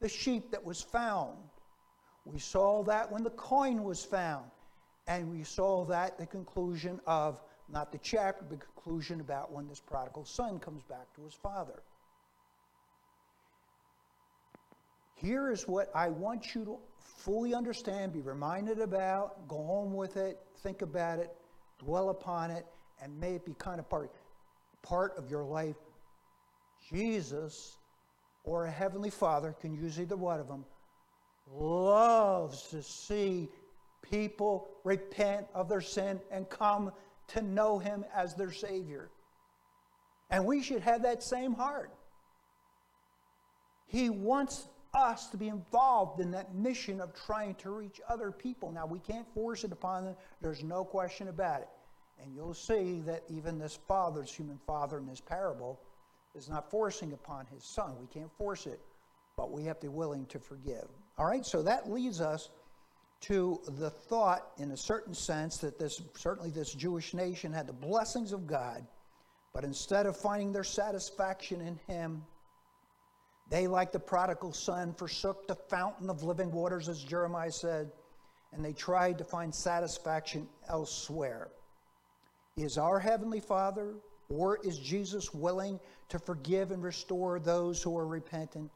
the 0.00 0.08
sheep 0.08 0.50
that 0.52 0.64
was 0.64 0.80
found. 0.80 1.36
We 2.24 2.38
saw 2.38 2.84
that 2.84 3.10
when 3.10 3.24
the 3.24 3.30
coin 3.30 3.82
was 3.82 4.04
found. 4.04 4.46
And 5.06 5.30
we 5.30 5.42
saw 5.42 5.84
that 5.86 6.16
the 6.18 6.26
conclusion 6.26 7.00
of 7.06 7.42
not 7.68 7.90
the 7.90 7.98
chapter, 7.98 8.44
but 8.48 8.60
the 8.60 8.64
conclusion 8.64 9.20
about 9.20 9.52
when 9.52 9.66
this 9.68 9.80
prodigal 9.80 10.24
son 10.24 10.58
comes 10.60 10.82
back 10.84 11.12
to 11.16 11.24
his 11.24 11.34
father. 11.34 11.82
Here 15.24 15.50
is 15.50 15.66
what 15.66 15.90
I 15.94 16.10
want 16.10 16.54
you 16.54 16.66
to 16.66 16.76
fully 16.98 17.54
understand, 17.54 18.12
be 18.12 18.20
reminded 18.20 18.78
about, 18.78 19.48
go 19.48 19.56
home 19.56 19.94
with 19.94 20.18
it, 20.18 20.38
think 20.58 20.82
about 20.82 21.18
it, 21.18 21.30
dwell 21.78 22.10
upon 22.10 22.50
it, 22.50 22.66
and 23.00 23.18
may 23.18 23.36
it 23.36 23.46
be 23.46 23.54
kind 23.54 23.80
of 23.80 23.88
part, 23.88 24.12
part 24.82 25.16
of 25.16 25.30
your 25.30 25.42
life. 25.42 25.76
Jesus 26.90 27.78
or 28.44 28.66
a 28.66 28.70
heavenly 28.70 29.08
father, 29.08 29.56
can 29.58 29.74
use 29.74 29.98
either 29.98 30.14
one 30.14 30.40
of 30.40 30.46
them, 30.46 30.66
loves 31.50 32.68
to 32.68 32.82
see 32.82 33.48
people 34.02 34.68
repent 34.84 35.46
of 35.54 35.70
their 35.70 35.80
sin 35.80 36.20
and 36.30 36.50
come 36.50 36.92
to 37.28 37.40
know 37.40 37.78
him 37.78 38.04
as 38.14 38.34
their 38.34 38.52
Savior. 38.52 39.08
And 40.28 40.44
we 40.44 40.62
should 40.62 40.82
have 40.82 41.04
that 41.04 41.22
same 41.22 41.54
heart. 41.54 41.90
He 43.86 44.10
wants 44.10 44.68
us 44.94 45.28
to 45.28 45.36
be 45.36 45.48
involved 45.48 46.20
in 46.20 46.30
that 46.32 46.54
mission 46.54 47.00
of 47.00 47.14
trying 47.14 47.54
to 47.56 47.70
reach 47.70 48.00
other 48.08 48.30
people. 48.30 48.70
Now, 48.70 48.86
we 48.86 48.98
can't 48.98 49.26
force 49.34 49.64
it 49.64 49.72
upon 49.72 50.04
them, 50.04 50.16
there's 50.40 50.62
no 50.62 50.84
question 50.84 51.28
about 51.28 51.60
it. 51.60 51.68
And 52.22 52.34
you'll 52.34 52.54
see 52.54 53.00
that 53.06 53.24
even 53.28 53.58
this 53.58 53.78
father, 53.88 54.20
this 54.20 54.32
human 54.32 54.58
father 54.66 54.98
in 54.98 55.06
this 55.06 55.20
parable, 55.20 55.80
is 56.34 56.48
not 56.48 56.70
forcing 56.70 57.12
upon 57.12 57.46
his 57.46 57.64
son. 57.64 57.94
We 58.00 58.06
can't 58.06 58.32
force 58.36 58.66
it, 58.66 58.80
but 59.36 59.50
we 59.50 59.64
have 59.64 59.78
to 59.80 59.86
be 59.86 59.88
willing 59.88 60.26
to 60.26 60.38
forgive. 60.38 60.86
All 61.18 61.26
right, 61.26 61.44
so 61.44 61.62
that 61.62 61.90
leads 61.90 62.20
us 62.20 62.50
to 63.22 63.60
the 63.78 63.90
thought, 63.90 64.50
in 64.58 64.72
a 64.72 64.76
certain 64.76 65.14
sense, 65.14 65.58
that 65.58 65.78
this 65.78 66.02
certainly 66.14 66.50
this 66.50 66.72
Jewish 66.72 67.14
nation 67.14 67.52
had 67.52 67.66
the 67.66 67.72
blessings 67.72 68.32
of 68.32 68.46
God, 68.46 68.86
but 69.54 69.64
instead 69.64 70.06
of 70.06 70.16
finding 70.16 70.52
their 70.52 70.64
satisfaction 70.64 71.60
in 71.60 71.78
Him, 71.86 72.22
they, 73.50 73.66
like 73.66 73.92
the 73.92 74.00
prodigal 74.00 74.52
son, 74.52 74.94
forsook 74.94 75.46
the 75.46 75.54
fountain 75.54 76.08
of 76.08 76.22
living 76.22 76.50
waters, 76.50 76.88
as 76.88 77.02
Jeremiah 77.02 77.52
said, 77.52 77.90
and 78.52 78.64
they 78.64 78.72
tried 78.72 79.18
to 79.18 79.24
find 79.24 79.54
satisfaction 79.54 80.48
elsewhere. 80.68 81.48
Is 82.56 82.78
our 82.78 82.98
Heavenly 82.98 83.40
Father 83.40 83.94
or 84.28 84.58
is 84.64 84.78
Jesus 84.78 85.34
willing 85.34 85.78
to 86.08 86.18
forgive 86.18 86.70
and 86.70 86.82
restore 86.82 87.38
those 87.38 87.82
who 87.82 87.98
are 87.98 88.06
repentant? 88.06 88.70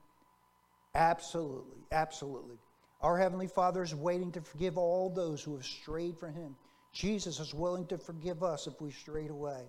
Absolutely, 0.94 1.78
absolutely. 1.92 2.56
Our 3.00 3.16
Heavenly 3.16 3.46
Father 3.46 3.82
is 3.82 3.94
waiting 3.94 4.32
to 4.32 4.40
forgive 4.40 4.76
all 4.76 5.08
those 5.08 5.42
who 5.42 5.54
have 5.54 5.64
strayed 5.64 6.18
from 6.18 6.34
Him. 6.34 6.56
Jesus 6.92 7.38
is 7.38 7.54
willing 7.54 7.86
to 7.86 7.98
forgive 7.98 8.42
us 8.42 8.66
if 8.66 8.80
we 8.80 8.90
strayed 8.90 9.30
away. 9.30 9.62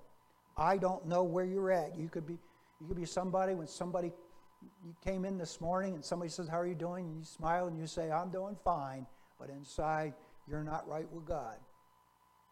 I 0.57 0.77
don't 0.77 1.05
know 1.05 1.23
where 1.23 1.45
you're 1.45 1.71
at. 1.71 1.97
You 1.97 2.09
could 2.09 2.25
be, 2.25 2.39
you 2.81 2.87
could 2.87 2.97
be 2.97 3.05
somebody 3.05 3.53
when 3.53 3.67
somebody 3.67 4.11
you 4.61 4.95
came 5.03 5.25
in 5.25 5.37
this 5.37 5.61
morning 5.61 5.95
and 5.95 6.03
somebody 6.03 6.29
says, 6.29 6.47
How 6.47 6.59
are 6.59 6.67
you 6.67 6.75
doing? 6.75 7.07
And 7.07 7.17
you 7.17 7.25
smile 7.25 7.67
and 7.67 7.77
you 7.77 7.87
say, 7.87 8.11
I'm 8.11 8.29
doing 8.29 8.55
fine. 8.63 9.05
But 9.39 9.49
inside, 9.49 10.13
you're 10.49 10.63
not 10.63 10.87
right 10.87 11.09
with 11.11 11.25
God. 11.25 11.55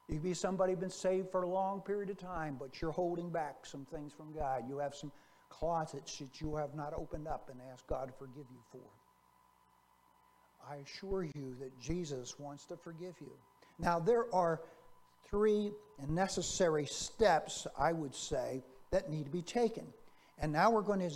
You 0.07 0.15
could 0.15 0.23
be 0.23 0.33
somebody 0.33 0.73
been 0.75 0.89
saved 0.89 1.31
for 1.31 1.43
a 1.43 1.49
long 1.49 1.81
period 1.81 2.09
of 2.09 2.17
time, 2.17 2.55
but 2.57 2.81
you're 2.81 2.91
holding 2.91 3.29
back 3.29 3.65
some 3.65 3.85
things 3.91 4.13
from 4.13 4.31
God. 4.33 4.63
You 4.69 4.77
have 4.77 4.95
some 4.95 5.11
closets 5.49 6.17
that 6.19 6.39
you 6.39 6.55
have 6.55 6.75
not 6.75 6.93
opened 6.93 7.27
up 7.27 7.49
and 7.51 7.59
asked 7.73 7.87
God 7.87 8.07
to 8.07 8.13
forgive 8.13 8.45
you 8.49 8.61
for. 8.71 8.79
I 10.69 10.77
assure 10.77 11.23
you 11.23 11.55
that 11.59 11.77
Jesus 11.79 12.39
wants 12.39 12.65
to 12.65 12.77
forgive 12.77 13.15
you. 13.19 13.31
Now, 13.79 13.99
there 13.99 14.33
are 14.33 14.61
three 15.29 15.71
necessary 16.07 16.85
steps, 16.85 17.67
I 17.77 17.91
would 17.91 18.15
say, 18.15 18.63
that 18.91 19.09
need 19.09 19.25
to 19.25 19.31
be 19.31 19.41
taken. 19.41 19.85
And 20.39 20.51
now 20.51 20.69
we're 20.69 20.81
going 20.81 20.99
to 20.99 21.15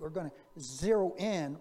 we're 0.00 0.08
going 0.08 0.30
to 0.30 0.60
zero 0.60 1.14
in 1.18 1.56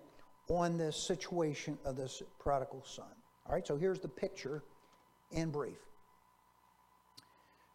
on 0.50 0.78
this 0.78 0.96
situation 0.98 1.78
of 1.86 1.96
this 1.96 2.24
prodigal 2.40 2.84
son. 2.86 3.06
All 3.46 3.54
right, 3.54 3.66
so 3.66 3.78
here's 3.78 4.00
the 4.00 4.08
picture 4.08 4.64
in 5.32 5.52
brief. 5.52 5.78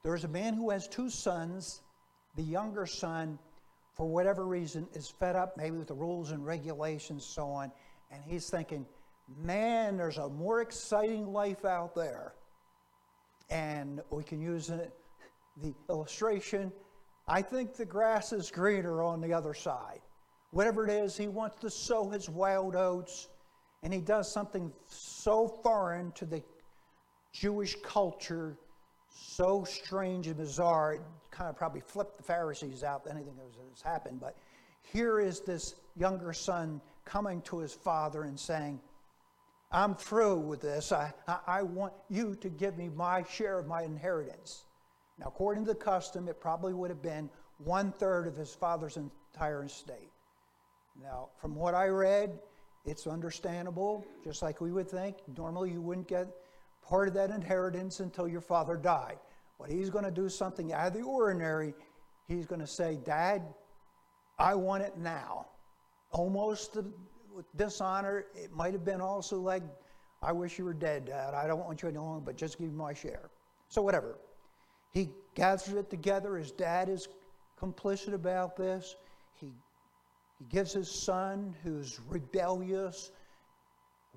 There's 0.03 0.25
a 0.25 0.29
man 0.29 0.55
who 0.55 0.71
has 0.71 0.89
two 0.89 1.09
sons. 1.09 1.83
The 2.37 2.43
younger 2.43 2.85
son, 2.87 3.39
for 3.95 4.07
whatever 4.07 4.45
reason, 4.47 4.89
is 4.93 5.09
fed 5.09 5.37
up 5.37 5.57
maybe 5.57 5.77
with 5.77 5.89
the 5.89 5.95
rules 5.95 6.33
and 6.33 6.45
regulations, 6.45 7.25
so 7.25 7.49
on, 7.49 7.71
and 8.11 8.23
he's 8.27 8.51
thinking, 8.51 8.87
man, 9.43 9.97
there's 9.97 10.19
a 10.19 10.29
more 10.29 10.61
exciting 10.61 11.33
life 11.33 11.65
out 11.65 11.95
there. 11.95 12.35
And 13.51 14.01
we 14.11 14.25
can 14.25 14.41
use 14.41 14.67
the 14.67 15.75
illustration 15.89 16.73
I 17.27 17.43
think 17.43 17.75
the 17.75 17.87
grass 17.87 18.33
is 18.33 18.51
greener 18.51 19.03
on 19.03 19.21
the 19.21 19.33
other 19.33 19.55
side. 19.55 20.01
Whatever 20.51 20.87
it 20.87 20.91
is, 20.91 21.17
he 21.17 21.27
wants 21.27 21.57
to 21.61 21.71
sow 21.71 22.09
his 22.09 22.29
wild 22.29 22.77
oats, 22.77 23.29
and 23.83 23.93
he 23.93 24.01
does 24.01 24.31
something 24.31 24.73
so 24.87 25.49
foreign 25.49 26.13
to 26.13 26.27
the 26.27 26.43
Jewish 27.33 27.77
culture, 27.83 28.57
so 29.09 29.65
strange 29.65 30.27
and 30.27 30.37
bizarre, 30.37 30.95
it 30.95 31.01
kind 31.31 31.51
of 31.51 31.57
probably 31.57 31.81
flipped 31.81 32.19
the 32.19 32.23
Pharisees 32.23 32.85
out, 32.85 33.07
anything 33.11 33.35
that 33.37 33.47
has 33.71 33.83
happened. 33.83 34.21
But 34.21 34.37
here 34.83 35.19
is 35.19 35.41
this 35.41 35.75
younger 35.97 36.33
son 36.33 36.81
coming 37.05 37.41
to 37.43 37.59
his 37.59 37.73
father 37.73 38.23
and 38.23 38.39
saying, 38.39 38.81
I'm 39.73 39.97
through 39.97 40.39
with 40.39 40.61
this. 40.61 40.93
I, 40.93 41.13
I, 41.27 41.39
I 41.47 41.63
want 41.63 41.95
you 42.09 42.37
to 42.37 42.49
give 42.49 42.79
me 42.79 42.89
my 42.95 43.25
share 43.25 43.59
of 43.59 43.67
my 43.67 43.83
inheritance. 43.83 44.65
Now, 45.19 45.27
according 45.27 45.65
to 45.65 45.73
the 45.73 45.79
custom, 45.79 46.29
it 46.29 46.41
probably 46.41 46.75
would 46.75 46.91
have 46.91 47.03
been 47.03 47.31
one 47.59 47.93
third 47.93 48.27
of 48.27 48.37
his 48.37 48.55
father's 48.55 48.97
entire 48.97 49.65
estate. 49.65 50.11
Now, 51.01 51.29
from 51.41 51.55
what 51.55 51.75
I 51.75 51.87
read, 51.87 52.39
it's 52.85 53.07
understandable, 53.07 54.05
just 54.23 54.43
like 54.43 54.61
we 54.61 54.73
would 54.73 54.89
think. 54.89 55.17
Normally, 55.37 55.73
you 55.73 55.81
wouldn't 55.81 56.09
get 56.09 56.29
part 56.83 57.09
of 57.09 57.15
that 57.15 57.31
inheritance 57.31 58.01
until 58.01 58.29
your 58.29 58.41
father 58.41 58.77
died. 58.77 59.19
But 59.59 59.71
he's 59.71 59.89
going 59.89 60.05
to 60.05 60.11
do 60.11 60.29
something 60.29 60.73
out 60.73 60.89
of 60.89 60.95
the 60.95 61.03
ordinary. 61.03 61.75
He's 62.27 62.47
going 62.47 62.61
to 62.61 62.67
say, 62.67 62.99
Dad, 63.05 63.43
I 64.39 64.55
want 64.55 64.83
it 64.83 64.99
now. 64.99 65.47
Almost 66.11 66.77
with 67.35 67.47
dishonor. 67.57 68.27
It 68.35 68.53
might 68.53 68.73
have 68.73 68.85
been 68.85 69.01
also 69.01 69.39
like, 69.39 69.63
I 70.23 70.33
wish 70.33 70.59
you 70.59 70.65
were 70.65 70.75
dead, 70.75 71.07
Dad. 71.07 71.35
I 71.35 71.47
don't 71.47 71.65
want 71.65 71.83
you 71.83 71.89
any 71.89 71.99
longer, 71.99 72.21
but 72.21 72.37
just 72.37 72.59
give 72.59 72.69
me 72.69 72.75
my 72.75 72.95
share. 72.95 73.31
So, 73.69 73.83
whatever. 73.83 74.19
He 74.95 75.11
gathers 75.35 75.75
it 75.75 75.91
together. 75.91 76.37
His 76.37 76.53
dad 76.53 76.89
is 76.89 77.09
complicit 77.61 78.15
about 78.15 78.57
this. 78.57 78.97
He, 79.41 79.53
he 80.39 80.45
gives 80.49 80.73
his 80.73 80.91
son, 80.91 81.55
who's 81.63 82.01
rebellious, 82.09 83.11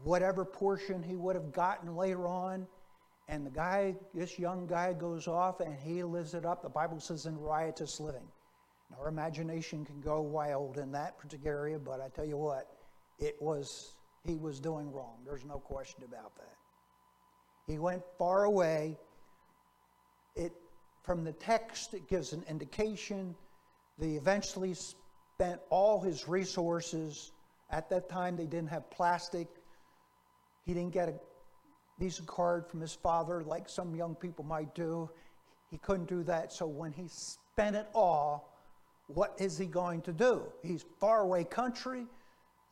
whatever 0.04 0.46
portion 0.46 1.02
he 1.02 1.16
would 1.16 1.36
have 1.36 1.52
gotten 1.52 1.96
later 1.96 2.28
on. 2.28 2.68
And 3.28 3.46
the 3.46 3.52
guy, 3.52 3.96
this 4.14 4.40
young 4.40 4.68
guy, 4.68 4.94
goes 4.94 5.28
off 5.28 5.60
and 5.60 5.76
he 5.76 6.04
lives 6.04 6.34
it 6.34 6.46
up. 6.46 6.62
The 6.62 6.70
Bible 6.70 7.00
says 7.00 7.26
in 7.26 7.38
riotous 7.38 8.00
living. 8.00 8.28
Our 9.00 9.10
imagination 9.10 9.84
can 9.84 10.00
go 10.00 10.22
wild 10.22 10.78
in 10.78 10.92
that 10.94 11.18
particular 11.18 11.58
area, 11.58 11.80
but 11.80 12.00
I 12.00 12.08
tell 12.10 12.24
you 12.24 12.38
what, 12.38 12.68
it 13.20 13.36
was, 13.42 13.96
he 14.24 14.38
was 14.38 14.62
doing 14.62 14.94
wrong. 14.94 15.16
There's 15.26 15.44
no 15.44 15.58
question 15.58 16.04
about 16.06 16.36
that. 16.38 16.56
He 17.66 17.80
went 17.80 18.02
far 18.18 18.46
away. 18.46 18.98
It 20.38 20.54
from 21.08 21.24
the 21.24 21.32
text, 21.32 21.94
it 21.94 22.10
gives 22.10 22.34
an 22.34 22.44
indication 22.50 23.34
that 23.98 24.06
he 24.06 24.18
eventually 24.18 24.74
spent 24.74 25.62
all 25.70 26.02
his 26.02 26.28
resources. 26.28 27.32
At 27.72 27.90
that 27.90 28.10
time, 28.10 28.36
they 28.36 28.46
didn't 28.46 28.70
have 28.70 28.92
plastic. 28.92 29.48
He 30.66 30.74
didn't 30.74 30.92
get 30.92 31.08
a 31.08 31.14
Visa 31.98 32.24
card 32.24 32.68
from 32.68 32.82
his 32.82 32.94
father 32.94 33.42
like 33.44 33.70
some 33.70 33.96
young 33.96 34.16
people 34.16 34.44
might 34.44 34.76
do. 34.76 35.10
He 35.72 35.78
couldn't 35.78 36.10
do 36.10 36.24
that. 36.24 36.52
So 36.52 36.68
when 36.68 36.92
he 36.92 37.08
spent 37.08 37.78
it 37.78 37.88
all, 37.96 38.54
what 39.08 39.34
is 39.40 39.58
he 39.58 39.66
going 39.66 40.02
to 40.02 40.12
do? 40.12 40.44
He's 40.62 40.84
far 41.00 41.22
away 41.22 41.46
country. 41.46 42.06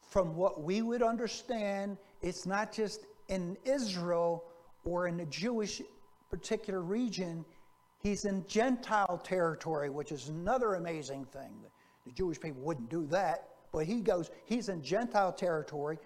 From 0.10 0.36
what 0.36 0.62
we 0.62 0.82
would 0.82 1.01
understand, 1.01 1.98
it's 2.22 2.46
not 2.46 2.74
just 2.74 3.06
in 3.30 3.58
Israel 3.63 4.44
or 4.84 5.08
in 5.08 5.15
the 5.15 5.25
Jewish 5.25 5.82
particular 6.30 6.82
region, 6.82 7.46
He's 8.05 8.25
in 8.25 8.45
Gentile 8.45 9.19
territory, 9.24 9.89
which 9.89 10.12
is 10.12 10.29
another 10.29 10.75
amazing 10.75 11.25
thing. 11.25 11.51
The 12.05 12.12
Jewish 12.12 12.39
people 12.39 12.62
wouldn't 12.62 12.88
do 12.88 13.07
that. 13.07 13.47
But 13.71 13.88
he 13.88 14.00
goes, 14.00 14.29
he's 14.45 14.69
in 14.69 14.83
Gentile 14.83 15.33
territory. 15.33 15.97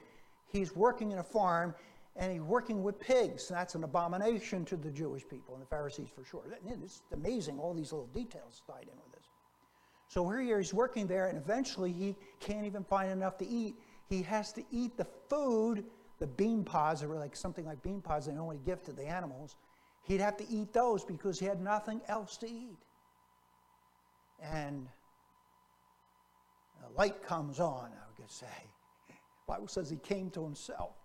He's 0.48 0.74
working 0.74 1.12
in 1.12 1.18
a 1.18 1.24
farm 1.24 1.76
and 2.16 2.32
he's 2.32 2.42
working 2.42 2.84
with 2.84 3.02
pigs. 3.02 3.50
That's 3.50 3.76
an 3.76 3.84
abomination 3.84 4.64
to 4.64 4.78
the 4.78 4.90
Jewish 4.90 5.28
people 5.28 5.56
and 5.56 5.62
the 5.62 5.68
Pharisees 5.68 6.08
for 6.16 6.24
sure. 6.24 6.44
It's 6.66 7.02
amazing, 7.12 7.60
all 7.60 7.74
these 7.74 7.92
little 7.92 8.08
details 8.08 8.62
tied 8.66 8.84
in 8.84 8.98
with 9.04 9.12
this. 9.12 9.26
So 10.08 10.26
here 10.30 10.58
he's 10.58 10.74
working 10.74 11.06
there, 11.06 11.28
and 11.28 11.38
eventually 11.38 11.92
he 11.92 12.16
can't 12.40 12.66
even 12.66 12.86
find 12.86 13.12
enough 13.12 13.38
to 13.40 13.46
eat. 13.46 13.76
He 14.08 14.22
has 14.22 14.54
to 14.54 14.64
eat 14.72 14.96
the 14.96 15.08
food, 15.30 15.84
the 16.20 16.28
bean 16.28 16.64
pods, 16.64 17.04
or 17.04 17.14
like 17.18 17.36
something 17.36 17.66
like 17.66 17.84
bean 17.84 18.00
pods 18.00 18.28
they 18.28 18.32
only 18.38 18.60
give 18.66 18.84
to 18.84 18.94
the 18.94 19.06
animals. 19.06 19.58
He'd 20.10 20.22
have 20.22 20.38
to 20.38 20.50
eat 20.50 20.74
those 20.74 21.06
because 21.06 21.40
he 21.40 21.46
had 21.46 21.62
nothing 21.62 22.02
else 22.08 22.36
to 22.38 22.50
eat. 22.50 22.80
And 24.42 24.88
the 26.82 26.98
light 26.98 27.22
comes 27.22 27.60
on, 27.60 27.92
I 27.94 28.20
would 28.20 28.32
say. 28.32 28.48
The 29.08 29.14
Bible 29.54 29.68
says 29.68 29.88
he 29.88 29.98
came 29.98 30.32
to 30.32 30.44
himself. 30.44 30.96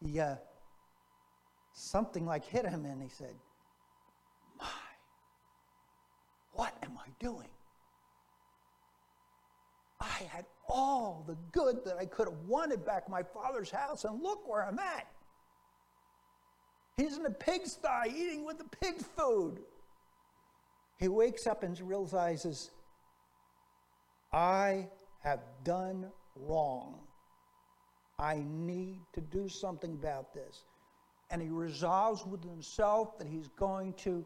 He, 0.00 0.20
uh, 0.20 0.36
something 1.72 2.24
like 2.24 2.44
hit 2.44 2.66
him, 2.66 2.84
and 2.84 3.02
he 3.02 3.08
said, 3.08 3.34
My, 4.56 4.66
what 6.52 6.72
am 6.84 6.92
I 6.96 7.08
doing? 7.18 7.48
I 10.00 10.28
had 10.30 10.44
all 10.68 11.24
the 11.26 11.36
good 11.50 11.84
that 11.84 11.96
I 11.98 12.06
could 12.06 12.28
have 12.28 12.38
wanted 12.46 12.86
back 12.86 13.04
in 13.08 13.10
my 13.10 13.24
father's 13.24 13.72
house, 13.72 14.04
and 14.04 14.22
look 14.22 14.48
where 14.48 14.64
I'm 14.64 14.78
at. 14.78 15.08
He's 16.96 17.16
in 17.16 17.26
a 17.26 17.30
pigsty 17.30 17.88
eating 18.08 18.44
with 18.44 18.58
the 18.58 18.64
pig 18.64 19.02
food. 19.16 19.60
He 20.98 21.08
wakes 21.08 21.46
up 21.46 21.62
and 21.62 21.78
realizes, 21.80 22.70
I 24.32 24.88
have 25.20 25.40
done 25.64 26.10
wrong. 26.36 27.00
I 28.18 28.44
need 28.46 29.00
to 29.12 29.20
do 29.20 29.48
something 29.48 29.92
about 29.94 30.32
this. 30.32 30.64
And 31.30 31.42
he 31.42 31.48
resolves 31.48 32.24
with 32.24 32.44
himself 32.44 33.18
that 33.18 33.26
he's 33.26 33.48
going 33.58 33.94
to 33.94 34.24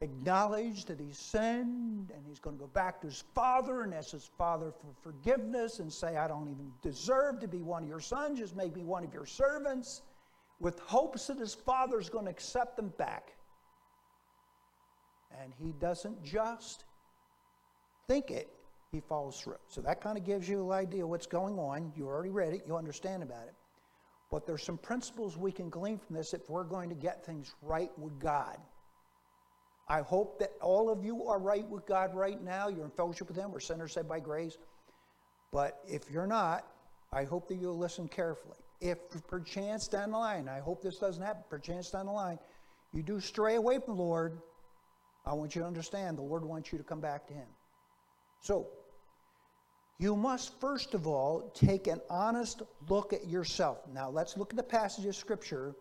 acknowledge 0.00 0.84
that 0.86 0.98
he's 0.98 1.16
sinned 1.16 2.10
and 2.12 2.26
he's 2.26 2.40
going 2.40 2.56
to 2.56 2.60
go 2.60 2.66
back 2.66 3.00
to 3.00 3.06
his 3.06 3.22
father 3.34 3.82
and 3.82 3.94
ask 3.94 4.10
his 4.10 4.28
father 4.36 4.72
for 4.72 4.92
forgiveness 5.00 5.78
and 5.78 5.92
say, 5.92 6.16
I 6.16 6.26
don't 6.26 6.50
even 6.50 6.72
deserve 6.82 7.38
to 7.40 7.46
be 7.46 7.62
one 7.62 7.84
of 7.84 7.88
your 7.88 8.00
sons, 8.00 8.40
just 8.40 8.56
make 8.56 8.74
me 8.74 8.82
one 8.82 9.04
of 9.04 9.14
your 9.14 9.26
servants, 9.26 10.02
with 10.62 10.78
hopes 10.78 11.26
that 11.26 11.38
his 11.38 11.54
father's 11.54 12.08
going 12.08 12.24
to 12.24 12.30
accept 12.30 12.76
them 12.76 12.92
back. 12.96 13.32
And 15.42 15.52
he 15.58 15.72
doesn't 15.72 16.22
just 16.24 16.84
think 18.06 18.30
it, 18.30 18.48
he 18.92 19.00
follows 19.00 19.40
through. 19.40 19.56
So 19.66 19.80
that 19.80 20.00
kind 20.00 20.16
of 20.16 20.24
gives 20.24 20.48
you 20.48 20.64
an 20.70 20.78
idea 20.78 21.04
what's 21.04 21.26
going 21.26 21.58
on. 21.58 21.92
You 21.96 22.06
already 22.06 22.30
read 22.30 22.54
it, 22.54 22.62
you 22.66 22.76
understand 22.76 23.24
about 23.24 23.48
it. 23.48 23.54
But 24.30 24.46
there's 24.46 24.62
some 24.62 24.78
principles 24.78 25.36
we 25.36 25.50
can 25.50 25.68
glean 25.68 25.98
from 25.98 26.14
this 26.14 26.32
if 26.32 26.48
we're 26.48 26.64
going 26.64 26.88
to 26.88 26.94
get 26.94 27.26
things 27.26 27.54
right 27.60 27.90
with 27.98 28.18
God. 28.20 28.56
I 29.88 30.02
hope 30.02 30.38
that 30.38 30.52
all 30.60 30.88
of 30.90 31.04
you 31.04 31.26
are 31.26 31.40
right 31.40 31.68
with 31.68 31.86
God 31.86 32.14
right 32.14 32.40
now. 32.40 32.68
You're 32.68 32.84
in 32.84 32.90
fellowship 32.92 33.28
with 33.28 33.36
Him. 33.36 33.50
We're 33.50 33.60
sinners 33.60 33.92
saved 33.92 34.08
by 34.08 34.20
grace. 34.20 34.56
But 35.50 35.80
if 35.86 36.08
you're 36.10 36.26
not, 36.26 36.64
I 37.12 37.24
hope 37.24 37.48
that 37.48 37.56
you'll 37.56 37.76
listen 37.76 38.08
carefully. 38.08 38.61
If 38.82 38.98
perchance 39.28 39.86
down 39.86 40.10
the 40.10 40.18
line, 40.18 40.48
I 40.48 40.58
hope 40.58 40.82
this 40.82 40.98
doesn't 40.98 41.22
happen, 41.22 41.44
perchance 41.48 41.90
down 41.90 42.06
the 42.06 42.12
line, 42.12 42.40
you 42.92 43.04
do 43.04 43.20
stray 43.20 43.54
away 43.54 43.78
from 43.78 43.96
the 43.96 44.02
Lord, 44.02 44.42
I 45.24 45.34
want 45.34 45.54
you 45.54 45.62
to 45.62 45.68
understand 45.68 46.18
the 46.18 46.22
Lord 46.22 46.44
wants 46.44 46.72
you 46.72 46.78
to 46.78 46.84
come 46.84 47.00
back 47.00 47.28
to 47.28 47.32
Him. 47.32 47.46
So, 48.40 48.66
you 49.98 50.16
must 50.16 50.60
first 50.60 50.94
of 50.94 51.06
all 51.06 51.52
take 51.54 51.86
an 51.86 52.00
honest 52.10 52.62
look 52.88 53.12
at 53.12 53.28
yourself. 53.28 53.78
Now, 53.94 54.10
let's 54.10 54.36
look 54.36 54.52
at 54.52 54.56
the 54.56 54.64
passage 54.64 55.06
of 55.06 55.14
Scripture. 55.14 55.76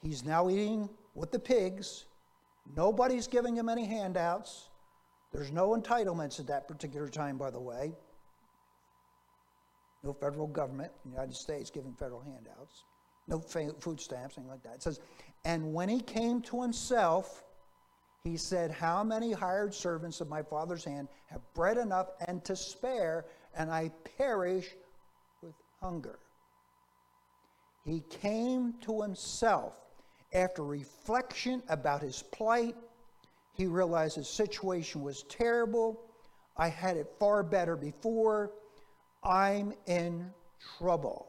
He's 0.00 0.24
now 0.24 0.48
eating 0.48 0.88
with 1.16 1.32
the 1.32 1.40
pigs. 1.40 2.04
Nobody's 2.76 3.26
giving 3.26 3.56
him 3.56 3.68
any 3.68 3.84
handouts. 3.84 4.68
There's 5.32 5.50
no 5.50 5.70
entitlements 5.70 6.38
at 6.38 6.46
that 6.46 6.68
particular 6.68 7.08
time, 7.08 7.36
by 7.36 7.50
the 7.50 7.60
way. 7.60 7.94
No 10.02 10.12
federal 10.12 10.46
government 10.46 10.90
in 11.04 11.10
the 11.10 11.16
United 11.16 11.36
States 11.36 11.70
giving 11.70 11.94
federal 11.94 12.20
handouts. 12.20 12.84
No 13.28 13.38
food 13.38 14.00
stamps, 14.00 14.36
anything 14.36 14.48
like 14.48 14.62
that. 14.64 14.74
It 14.74 14.82
says, 14.82 15.00
And 15.44 15.72
when 15.72 15.88
he 15.88 16.00
came 16.00 16.42
to 16.42 16.60
himself, 16.60 17.44
he 18.24 18.36
said, 18.36 18.70
How 18.70 19.04
many 19.04 19.32
hired 19.32 19.74
servants 19.74 20.20
of 20.20 20.28
my 20.28 20.42
father's 20.42 20.84
hand 20.84 21.08
have 21.26 21.40
bread 21.54 21.78
enough 21.78 22.08
and 22.26 22.44
to 22.44 22.56
spare, 22.56 23.26
and 23.56 23.70
I 23.70 23.90
perish 24.18 24.70
with 25.40 25.54
hunger? 25.80 26.18
He 27.84 28.00
came 28.10 28.74
to 28.82 29.02
himself 29.02 29.74
after 30.32 30.64
reflection 30.64 31.62
about 31.68 32.02
his 32.02 32.22
plight. 32.22 32.76
He 33.54 33.66
realized 33.66 34.16
his 34.16 34.28
situation 34.28 35.02
was 35.02 35.24
terrible. 35.24 36.00
I 36.56 36.68
had 36.68 36.96
it 36.96 37.12
far 37.18 37.42
better 37.42 37.76
before. 37.76 38.52
I'm 39.24 39.72
in 39.86 40.30
trouble. 40.78 41.28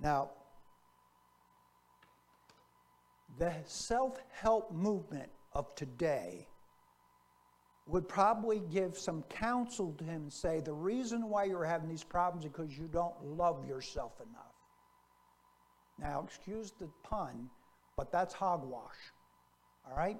Now, 0.00 0.30
the 3.38 3.52
self 3.66 4.18
help 4.32 4.72
movement 4.72 5.30
of 5.52 5.74
today 5.74 6.46
would 7.86 8.08
probably 8.08 8.60
give 8.72 8.96
some 8.96 9.22
counsel 9.24 9.94
to 9.98 10.04
him 10.04 10.22
and 10.22 10.32
say, 10.32 10.60
The 10.60 10.72
reason 10.72 11.28
why 11.28 11.44
you're 11.44 11.64
having 11.64 11.88
these 11.88 12.04
problems 12.04 12.44
is 12.44 12.50
because 12.50 12.76
you 12.78 12.88
don't 12.88 13.14
love 13.22 13.66
yourself 13.66 14.12
enough. 14.20 14.54
Now, 15.98 16.24
excuse 16.26 16.72
the 16.72 16.88
pun, 17.02 17.50
but 17.96 18.10
that's 18.10 18.34
hogwash. 18.34 18.96
All 19.86 19.96
right? 19.96 20.18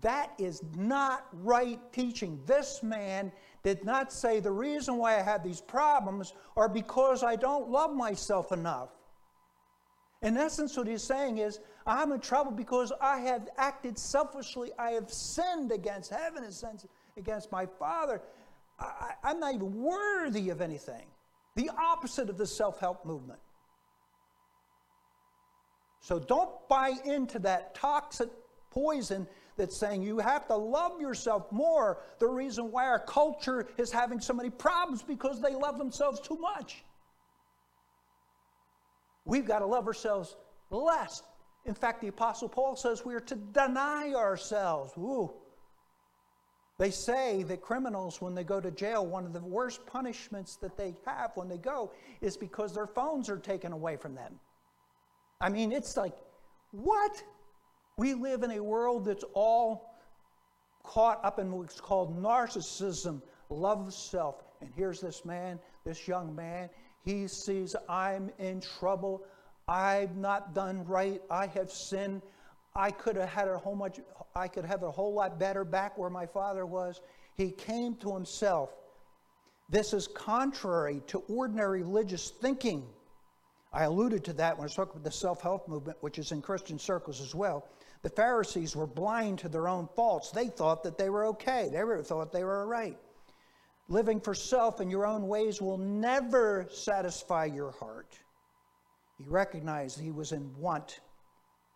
That 0.00 0.32
is 0.38 0.62
not 0.76 1.26
right 1.32 1.80
teaching. 1.92 2.40
This 2.46 2.82
man 2.82 3.32
did 3.62 3.84
not 3.84 4.12
say 4.12 4.40
the 4.40 4.50
reason 4.50 4.96
why 4.96 5.18
I 5.18 5.22
have 5.22 5.42
these 5.42 5.60
problems 5.60 6.34
are 6.56 6.68
because 6.68 7.22
I 7.22 7.36
don't 7.36 7.70
love 7.70 7.94
myself 7.94 8.52
enough. 8.52 8.90
In 10.22 10.36
essence, 10.36 10.76
what 10.76 10.86
he's 10.86 11.02
saying 11.02 11.38
is, 11.38 11.60
I'm 11.86 12.12
in 12.12 12.20
trouble 12.20 12.50
because 12.50 12.92
I 13.00 13.20
have 13.20 13.48
acted 13.58 13.98
selfishly. 13.98 14.72
I 14.78 14.92
have 14.92 15.10
sinned 15.10 15.72
against 15.72 16.10
heaven 16.10 16.42
and 16.44 16.52
sinned 16.52 16.84
against 17.16 17.52
my 17.52 17.66
Father. 17.66 18.22
I, 18.78 19.12
am 19.24 19.40
not 19.40 19.54
even 19.54 19.74
worthy 19.74 20.50
of 20.50 20.60
anything. 20.60 21.06
The 21.54 21.70
opposite 21.78 22.28
of 22.28 22.38
the 22.38 22.46
self 22.46 22.80
help 22.80 23.04
movement. 23.04 23.40
So 26.00 26.18
don't 26.18 26.50
buy 26.68 26.92
into 27.04 27.38
that 27.40 27.74
toxic 27.74 28.28
poison 28.70 29.26
that's 29.56 29.76
saying 29.76 30.02
you 30.02 30.18
have 30.18 30.46
to 30.48 30.56
love 30.56 31.00
yourself 31.00 31.50
more. 31.50 32.02
The 32.18 32.26
reason 32.26 32.70
why 32.70 32.86
our 32.86 32.98
culture 32.98 33.68
is 33.78 33.90
having 33.90 34.20
so 34.20 34.34
many 34.34 34.50
problems 34.50 35.02
because 35.02 35.40
they 35.40 35.54
love 35.54 35.78
themselves 35.78 36.20
too 36.20 36.36
much. 36.36 36.84
We've 39.24 39.46
got 39.46 39.60
to 39.60 39.66
love 39.66 39.86
ourselves 39.86 40.36
less. 40.70 41.22
In 41.64 41.74
fact, 41.74 42.00
the 42.00 42.08
Apostle 42.08 42.48
Paul 42.48 42.76
says 42.76 43.04
we 43.04 43.14
are 43.14 43.20
to 43.20 43.34
deny 43.34 44.12
ourselves. 44.14 44.92
Ooh. 44.96 45.32
They 46.78 46.90
say 46.90 47.42
that 47.44 47.62
criminals, 47.62 48.20
when 48.20 48.34
they 48.34 48.44
go 48.44 48.60
to 48.60 48.70
jail, 48.70 49.04
one 49.04 49.24
of 49.24 49.32
the 49.32 49.40
worst 49.40 49.84
punishments 49.86 50.56
that 50.56 50.76
they 50.76 50.94
have 51.06 51.32
when 51.34 51.48
they 51.48 51.56
go 51.56 51.90
is 52.20 52.36
because 52.36 52.74
their 52.74 52.86
phones 52.86 53.30
are 53.30 53.38
taken 53.38 53.72
away 53.72 53.96
from 53.96 54.14
them. 54.14 54.38
I 55.40 55.48
mean, 55.48 55.72
it's 55.72 55.96
like, 55.96 56.12
what? 56.72 57.22
We 57.98 58.12
live 58.12 58.42
in 58.42 58.50
a 58.50 58.62
world 58.62 59.06
that's 59.06 59.24
all 59.32 59.94
caught 60.82 61.24
up 61.24 61.38
in 61.38 61.50
what's 61.50 61.80
called 61.80 62.22
narcissism, 62.22 63.22
love 63.48 63.86
of 63.86 63.94
self. 63.94 64.44
And 64.60 64.70
here's 64.76 65.00
this 65.00 65.24
man, 65.24 65.58
this 65.82 66.06
young 66.06 66.34
man, 66.34 66.68
he 67.06 67.26
sees, 67.26 67.74
I'm 67.88 68.30
in 68.38 68.60
trouble. 68.60 69.24
I've 69.66 70.14
not 70.14 70.54
done 70.54 70.84
right. 70.84 71.22
I 71.30 71.46
have 71.46 71.70
sinned. 71.70 72.20
I 72.74 72.90
could 72.90 73.16
have 73.16 73.30
had 73.30 73.48
a 73.48 73.56
whole 73.56 73.74
much, 73.74 73.98
I 74.34 74.46
could 74.46 74.66
have 74.66 74.82
a 74.82 74.90
whole 74.90 75.14
lot 75.14 75.38
better 75.38 75.64
back 75.64 75.96
where 75.96 76.10
my 76.10 76.26
father 76.26 76.66
was. 76.66 77.00
He 77.34 77.50
came 77.50 77.94
to 77.96 78.12
himself. 78.12 78.74
This 79.70 79.94
is 79.94 80.06
contrary 80.06 81.00
to 81.06 81.20
ordinary 81.28 81.80
religious 81.80 82.28
thinking. 82.28 82.84
I 83.72 83.84
alluded 83.84 84.22
to 84.24 84.34
that 84.34 84.58
when 84.58 84.64
I 84.64 84.66
was 84.66 84.74
talking 84.74 84.92
about 84.92 85.04
the 85.04 85.10
self 85.10 85.40
help 85.40 85.66
movement, 85.66 85.96
which 86.02 86.18
is 86.18 86.32
in 86.32 86.42
Christian 86.42 86.78
circles 86.78 87.22
as 87.22 87.34
well. 87.34 87.66
The 88.06 88.10
Pharisees 88.10 88.76
were 88.76 88.86
blind 88.86 89.40
to 89.40 89.48
their 89.48 89.66
own 89.66 89.88
faults. 89.96 90.30
They 90.30 90.46
thought 90.46 90.84
that 90.84 90.96
they 90.96 91.10
were 91.10 91.24
okay, 91.24 91.68
they 91.72 91.82
were, 91.82 92.00
thought 92.04 92.30
they 92.30 92.44
were 92.44 92.64
right. 92.64 92.96
Living 93.88 94.20
for 94.20 94.32
self 94.32 94.80
in 94.80 94.88
your 94.88 95.04
own 95.04 95.26
ways 95.26 95.60
will 95.60 95.76
never 95.76 96.68
satisfy 96.70 97.46
your 97.46 97.72
heart. 97.72 98.16
He 99.18 99.24
recognized 99.26 99.98
he 99.98 100.12
was 100.12 100.30
in 100.30 100.56
want. 100.56 101.00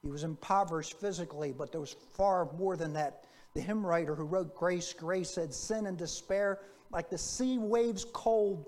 He 0.05 0.09
was 0.09 0.23
impoverished 0.23 1.01
physically, 1.01 1.51
but 1.51 1.73
there 1.73 1.81
was 1.81 1.97
far 2.13 2.49
more 2.53 2.77
than 2.77 2.93
that 2.93 3.25
The 3.55 3.61
hymn 3.61 3.85
writer 3.85 4.15
who 4.15 4.23
wrote 4.23 4.55
Grace, 4.55 4.93
Grace 4.93 5.31
said, 5.31 5.53
Sin 5.53 5.87
and 5.87 5.99
despair, 5.99 6.61
like 6.93 7.11
the 7.11 7.19
sea 7.19 7.59
waves 7.59 8.07
cold, 8.13 8.67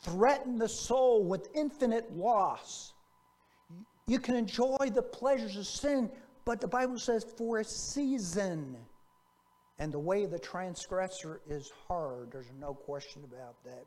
threaten 0.00 0.56
the 0.56 0.70
soul 0.70 1.22
with 1.22 1.50
infinite 1.54 2.16
loss. 2.16 2.94
You 4.06 4.18
can 4.18 4.36
enjoy 4.36 4.90
the 4.90 5.02
pleasures 5.02 5.56
of 5.56 5.66
sin, 5.66 6.10
but 6.44 6.60
the 6.60 6.68
Bible 6.68 6.98
says 6.98 7.24
for 7.36 7.60
a 7.60 7.64
season. 7.64 8.76
And 9.78 9.92
the 9.92 9.98
way 9.98 10.22
of 10.22 10.30
the 10.30 10.38
transgressor 10.38 11.40
is 11.48 11.72
hard. 11.88 12.30
There's 12.30 12.52
no 12.60 12.74
question 12.74 13.22
about 13.24 13.56
that. 13.64 13.84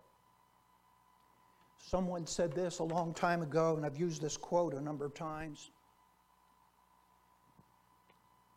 Someone 1.78 2.28
said 2.28 2.52
this 2.52 2.80
a 2.80 2.84
long 2.84 3.14
time 3.14 3.42
ago, 3.42 3.78
and 3.78 3.86
I've 3.86 3.98
used 3.98 4.22
this 4.22 4.36
quote 4.36 4.74
a 4.74 4.82
number 4.82 5.06
of 5.06 5.14
times. 5.14 5.72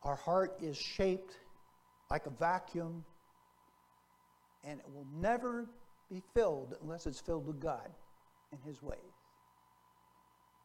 Our 0.02 0.16
heart 0.16 0.56
is 0.60 0.76
shaped 0.76 1.36
like 2.10 2.26
a 2.26 2.30
vacuum, 2.30 3.04
and 4.64 4.80
it 4.80 4.86
will 4.92 5.06
never 5.20 5.68
be 6.10 6.22
filled 6.34 6.74
unless 6.82 7.06
it's 7.06 7.20
filled 7.20 7.46
with 7.46 7.60
God 7.60 7.88
and 8.50 8.60
His 8.64 8.82
ways. 8.82 8.98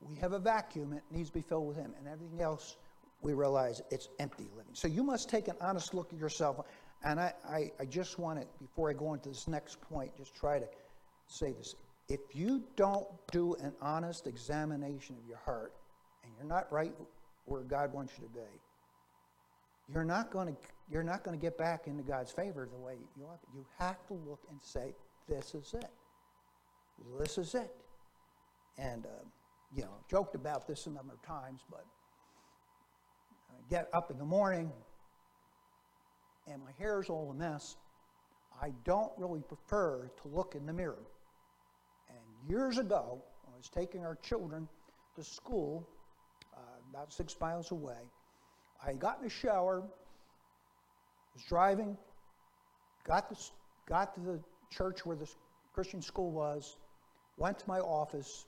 We 0.02 0.16
have 0.16 0.34
a 0.34 0.40
vacuum, 0.40 0.94
it 0.94 1.04
needs 1.12 1.30
to 1.30 1.36
be 1.36 1.42
filled 1.42 1.68
with 1.68 1.78
Him, 1.78 1.94
and 2.00 2.08
everything 2.08 2.42
else 2.42 2.78
we 3.26 3.34
realize 3.34 3.82
it's 3.90 4.10
empty 4.20 4.48
living. 4.56 4.74
So 4.74 4.88
you 4.88 5.04
must 5.04 5.30
take 5.30 5.48
an 5.48 5.56
honest 5.60 5.96
look 5.96 6.14
at 6.14 6.20
yourself. 6.20 6.60
And 7.04 7.20
I, 7.20 7.34
I, 7.50 7.72
I 7.80 7.86
just 7.86 8.20
want 8.20 8.40
to, 8.40 8.46
before 8.62 8.92
I 8.92 8.94
go 8.94 9.16
into 9.16 9.30
this 9.30 9.48
next 9.48 9.82
point, 9.82 10.16
just 10.16 10.36
try 10.36 10.60
to 10.60 10.68
say 11.26 11.52
this. 11.52 11.74
If 12.08 12.20
you 12.34 12.62
don't 12.76 13.08
do 13.32 13.56
an 13.56 13.74
honest 13.82 14.28
examination 14.28 15.16
of 15.20 15.28
your 15.28 15.40
heart, 15.44 15.74
and 16.24 16.32
you're 16.38 16.48
not 16.48 16.72
right 16.72 16.94
where 17.46 17.62
God 17.62 17.92
wants 17.94 18.14
you 18.20 18.28
to 18.28 18.34
be, 18.34 18.62
you're 19.92 20.06
not 20.06 20.32
going 20.32 20.48
to 20.48 20.56
you're 20.92 21.04
not 21.04 21.24
going 21.24 21.36
to 21.38 21.42
get 21.42 21.58
back 21.58 21.88
into 21.88 22.04
God's 22.04 22.32
favor 22.32 22.70
the 22.72 22.80
way 22.80 22.94
you 23.18 23.26
ought. 23.26 23.40
You 23.56 23.66
have 23.80 24.06
to 24.08 24.14
look 24.14 24.40
and 24.52 24.60
say, 24.62 24.94
"This 25.28 25.56
is 25.56 25.74
it. 25.74 25.90
This 27.20 27.40
is 27.40 27.56
it." 27.56 27.72
And 28.78 29.06
uh, 29.06 29.26
you 29.76 29.82
know, 29.82 29.96
joked 30.10 30.36
about 30.36 30.68
this 30.68 30.86
a 30.86 30.92
number 30.92 31.14
of 31.14 31.22
times, 31.24 31.62
but 31.72 31.86
I 33.56 33.70
get 33.70 33.90
up 33.94 34.12
in 34.12 34.18
the 34.18 34.26
morning 34.26 34.72
and 36.48 36.62
my 36.64 36.72
hair's 36.78 37.10
all 37.10 37.32
a 37.32 37.34
mess. 37.34 37.78
I 38.62 38.72
don't 38.84 39.12
really 39.18 39.42
prefer 39.42 40.10
to 40.22 40.28
look 40.28 40.56
in 40.56 40.66
the 40.66 40.74
mirror. 40.74 41.04
And 42.10 42.50
years 42.50 42.78
ago, 42.78 43.22
I 43.48 43.58
was 43.58 43.70
taking 43.70 44.06
our 44.06 44.16
children 44.16 44.68
to 45.16 45.24
school, 45.24 45.88
uh, 46.56 46.60
about 46.92 47.12
six 47.14 47.36
miles 47.40 47.72
away. 47.72 48.10
I 48.86 48.94
got 48.94 49.18
in 49.18 49.24
the 49.24 49.30
shower, 49.30 49.82
was 51.34 51.44
driving, 51.48 51.98
got, 53.06 53.30
the, 53.30 53.38
got 53.88 54.14
to 54.16 54.22
the 54.22 54.40
church 54.70 55.06
where 55.06 55.16
the 55.16 55.30
Christian 55.74 56.02
school 56.02 56.32
was, 56.32 56.78
went 57.38 57.60
to 57.60 57.68
my 57.68 57.80
office, 57.80 58.46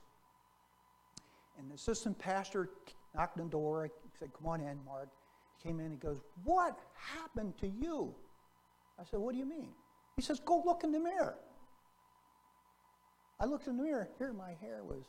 and 1.58 1.70
the 1.70 1.74
assistant 1.74 2.18
pastor 2.18 2.70
knocked 3.14 3.38
on 3.38 3.46
the 3.46 3.50
door. 3.50 3.90
Said, 4.18 4.30
Come 4.36 4.46
on 4.46 4.60
in, 4.60 4.78
Mark. 4.84 5.08
He 5.56 5.68
came 5.68 5.78
in 5.78 5.86
and 5.86 5.94
he 5.94 5.98
goes, 5.98 6.18
What 6.44 6.78
happened 6.94 7.56
to 7.58 7.68
you? 7.68 8.14
I 8.98 9.04
said, 9.04 9.20
What 9.20 9.32
do 9.32 9.38
you 9.38 9.46
mean? 9.46 9.70
He 10.16 10.22
says, 10.22 10.40
Go 10.40 10.62
look 10.64 10.84
in 10.84 10.92
the 10.92 11.00
mirror. 11.00 11.36
I 13.40 13.44
looked 13.44 13.68
in 13.68 13.76
the 13.76 13.82
mirror. 13.82 14.08
Here, 14.18 14.32
my 14.32 14.54
hair 14.60 14.82
was, 14.82 15.04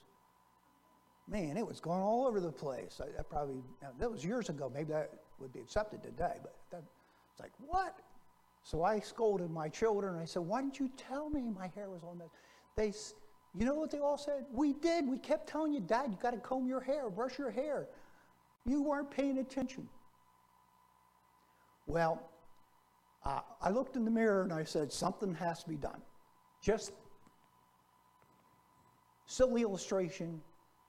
man, 1.28 1.58
it 1.58 1.66
was 1.66 1.80
going 1.80 2.02
all 2.02 2.28
over 2.28 2.40
the 2.40 2.52
place. 2.52 3.02
I, 3.02 3.20
I 3.20 3.24
probably, 3.24 3.64
that 4.00 4.10
was 4.10 4.24
years 4.24 4.50
ago. 4.50 4.72
Maybe 4.74 4.94
that 4.94 5.12
would 5.40 5.52
be 5.52 5.60
accepted 5.60 6.04
today, 6.04 6.36
but 6.44 6.56
that, 6.72 6.84
it's 7.32 7.40
like, 7.40 7.52
what? 7.58 8.00
So 8.64 8.84
I 8.84 9.00
scolded 9.00 9.50
my 9.50 9.70
children. 9.70 10.16
I 10.16 10.26
said, 10.26 10.44
Why 10.44 10.62
didn't 10.62 10.80
you 10.80 10.90
tell 10.96 11.30
me 11.30 11.50
my 11.50 11.68
hair 11.68 11.90
was 11.90 12.04
on 12.04 12.20
this? 12.20 12.30
They, 12.76 12.94
you 13.58 13.66
know 13.66 13.74
what 13.74 13.90
they 13.90 14.00
all 14.00 14.18
said? 14.18 14.46
We 14.52 14.74
did. 14.74 15.08
We 15.08 15.18
kept 15.18 15.50
telling 15.50 15.74
you, 15.74 15.80
Dad, 15.80 16.12
you 16.12 16.18
got 16.22 16.32
to 16.32 16.38
comb 16.38 16.68
your 16.68 16.82
hair, 16.82 17.10
brush 17.10 17.40
your 17.40 17.50
hair. 17.52 17.88
You 18.70 18.84
weren't 18.84 19.10
paying 19.10 19.40
attention. 19.40 19.90
Well, 21.88 22.22
uh, 23.26 23.40
I 23.60 23.72
looked 23.72 23.96
in 23.96 24.06
the 24.06 24.12
mirror 24.12 24.44
and 24.44 24.54
I 24.54 24.64
said, 24.64 24.94
something 24.94 25.34
has 25.34 25.64
to 25.64 25.70
be 25.70 25.76
done. 25.76 26.00
Just 26.62 26.92
silly 29.26 29.64
illustration, 29.64 30.40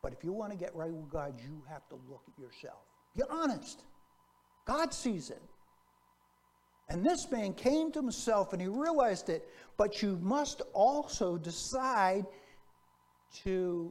but 0.03 0.13
if 0.13 0.23
you 0.23 0.31
want 0.31 0.53
to 0.53 0.59
get 0.59 0.77
right 0.77 0.93
with 0.93 1.09
God, 1.09 1.41
you 1.43 1.63
have 1.71 1.89
to 1.89 1.95
look 2.11 2.21
at 2.29 2.39
yourself. 2.39 2.81
Be 3.17 3.23
honest. 3.31 3.85
God 4.67 4.93
sees 4.93 5.31
it. 5.31 5.41
And 6.91 7.03
this 7.03 7.31
man 7.31 7.55
came 7.55 7.91
to 7.93 7.99
himself 7.99 8.53
and 8.53 8.61
he 8.61 8.69
realized 8.69 9.31
it, 9.31 9.49
but 9.79 10.03
you 10.03 10.19
must 10.21 10.61
also 10.75 11.39
decide 11.39 12.27
to 13.45 13.91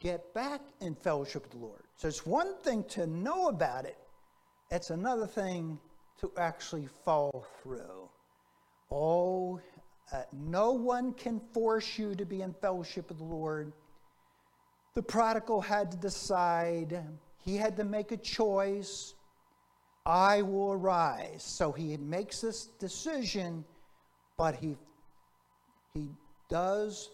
get 0.00 0.32
back 0.34 0.60
in 0.80 0.94
fellowship 0.94 1.42
with 1.42 1.52
the 1.52 1.58
Lord. 1.58 1.82
So 1.96 2.08
it's 2.08 2.24
one 2.24 2.56
thing 2.62 2.84
to 2.90 3.06
know 3.06 3.48
about 3.48 3.84
it, 3.84 3.98
it's 4.70 4.90
another 4.90 5.26
thing 5.26 5.78
to 6.20 6.32
actually 6.36 6.88
fall 7.04 7.46
through. 7.62 8.08
Oh, 8.90 9.60
uh, 10.12 10.22
no 10.32 10.72
one 10.72 11.12
can 11.12 11.40
force 11.52 11.98
you 11.98 12.14
to 12.14 12.24
be 12.24 12.42
in 12.42 12.54
fellowship 12.54 13.08
with 13.08 13.18
the 13.18 13.24
Lord. 13.24 13.72
The 14.94 15.02
prodigal 15.02 15.60
had 15.60 15.90
to 15.92 15.96
decide, 15.96 17.04
he 17.44 17.56
had 17.56 17.76
to 17.76 17.84
make 17.84 18.10
a 18.10 18.16
choice. 18.16 19.14
I 20.06 20.42
will 20.42 20.72
arise. 20.72 21.44
So 21.44 21.70
he 21.70 21.96
makes 21.98 22.40
this 22.40 22.66
decision, 22.78 23.64
but 24.38 24.56
he, 24.56 24.76
he 25.92 26.08
does 26.48 27.10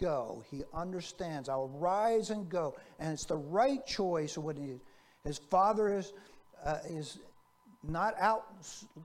go. 0.00 0.42
He 0.50 0.62
understands. 0.74 1.48
I'll 1.48 1.68
rise 1.68 2.30
and 2.30 2.48
go. 2.48 2.74
And 2.98 3.12
it's 3.12 3.26
the 3.26 3.36
right 3.36 3.84
choice 3.86 4.36
when 4.36 4.56
he, 4.56 4.80
his 5.24 5.38
father 5.50 5.96
is, 5.98 6.12
uh, 6.64 6.78
is 6.88 7.18
not 7.82 8.14
out 8.20 8.44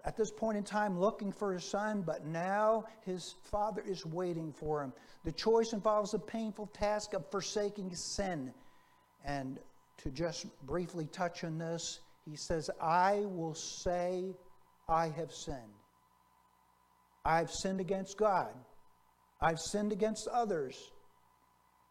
at 0.03 0.17
this 0.17 0.31
point 0.31 0.58
in 0.58 0.63
time 0.63 0.99
looking 0.99 1.31
for 1.31 1.53
his 1.53 1.63
son, 1.63 2.01
but 2.01 2.25
now 2.25 2.86
his 3.05 3.36
father 3.51 3.84
is 3.86 4.05
waiting 4.05 4.51
for 4.51 4.84
him. 4.84 4.93
The 5.23 5.31
choice 5.31 5.73
involves 5.73 6.12
the 6.12 6.19
painful 6.19 6.67
task 6.67 7.13
of 7.13 7.29
forsaking 7.31 7.93
sin. 7.95 8.53
And 9.23 9.60
to 10.03 10.12
just 10.12 10.45
briefly 10.65 11.08
touch 11.12 11.43
on 11.43 11.58
this, 11.58 11.99
he 12.29 12.36
says, 12.36 12.69
I 12.81 13.23
will 13.25 13.53
say, 13.53 14.36
I 14.89 15.10
have 15.10 15.31
sinned. 15.31 15.58
I've 17.23 17.49
sinned 17.49 17.79
against 17.79 18.17
God. 18.17 18.53
I've 19.45 19.60
sinned 19.60 19.91
against 19.91 20.27
others. 20.27 20.91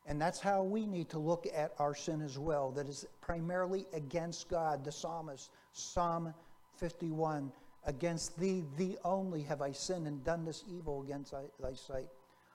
And 0.06 0.20
that's 0.20 0.40
how 0.40 0.64
we 0.64 0.86
need 0.86 1.08
to 1.10 1.20
look 1.20 1.46
at 1.54 1.72
our 1.78 1.94
sin 1.94 2.20
as 2.20 2.36
well, 2.36 2.72
that 2.72 2.88
is 2.88 3.06
primarily 3.20 3.86
against 3.92 4.48
God. 4.48 4.84
The 4.84 4.90
psalmist, 4.90 5.50
Psalm 5.72 6.34
51 6.78 7.52
Against 7.86 8.38
thee, 8.40 8.64
thee 8.76 8.96
only, 9.04 9.42
have 9.42 9.60
I 9.60 9.70
sinned 9.70 10.06
and 10.06 10.24
done 10.24 10.44
this 10.44 10.64
evil 10.66 11.02
against 11.02 11.32
thy, 11.32 11.74
sight. 11.74 12.08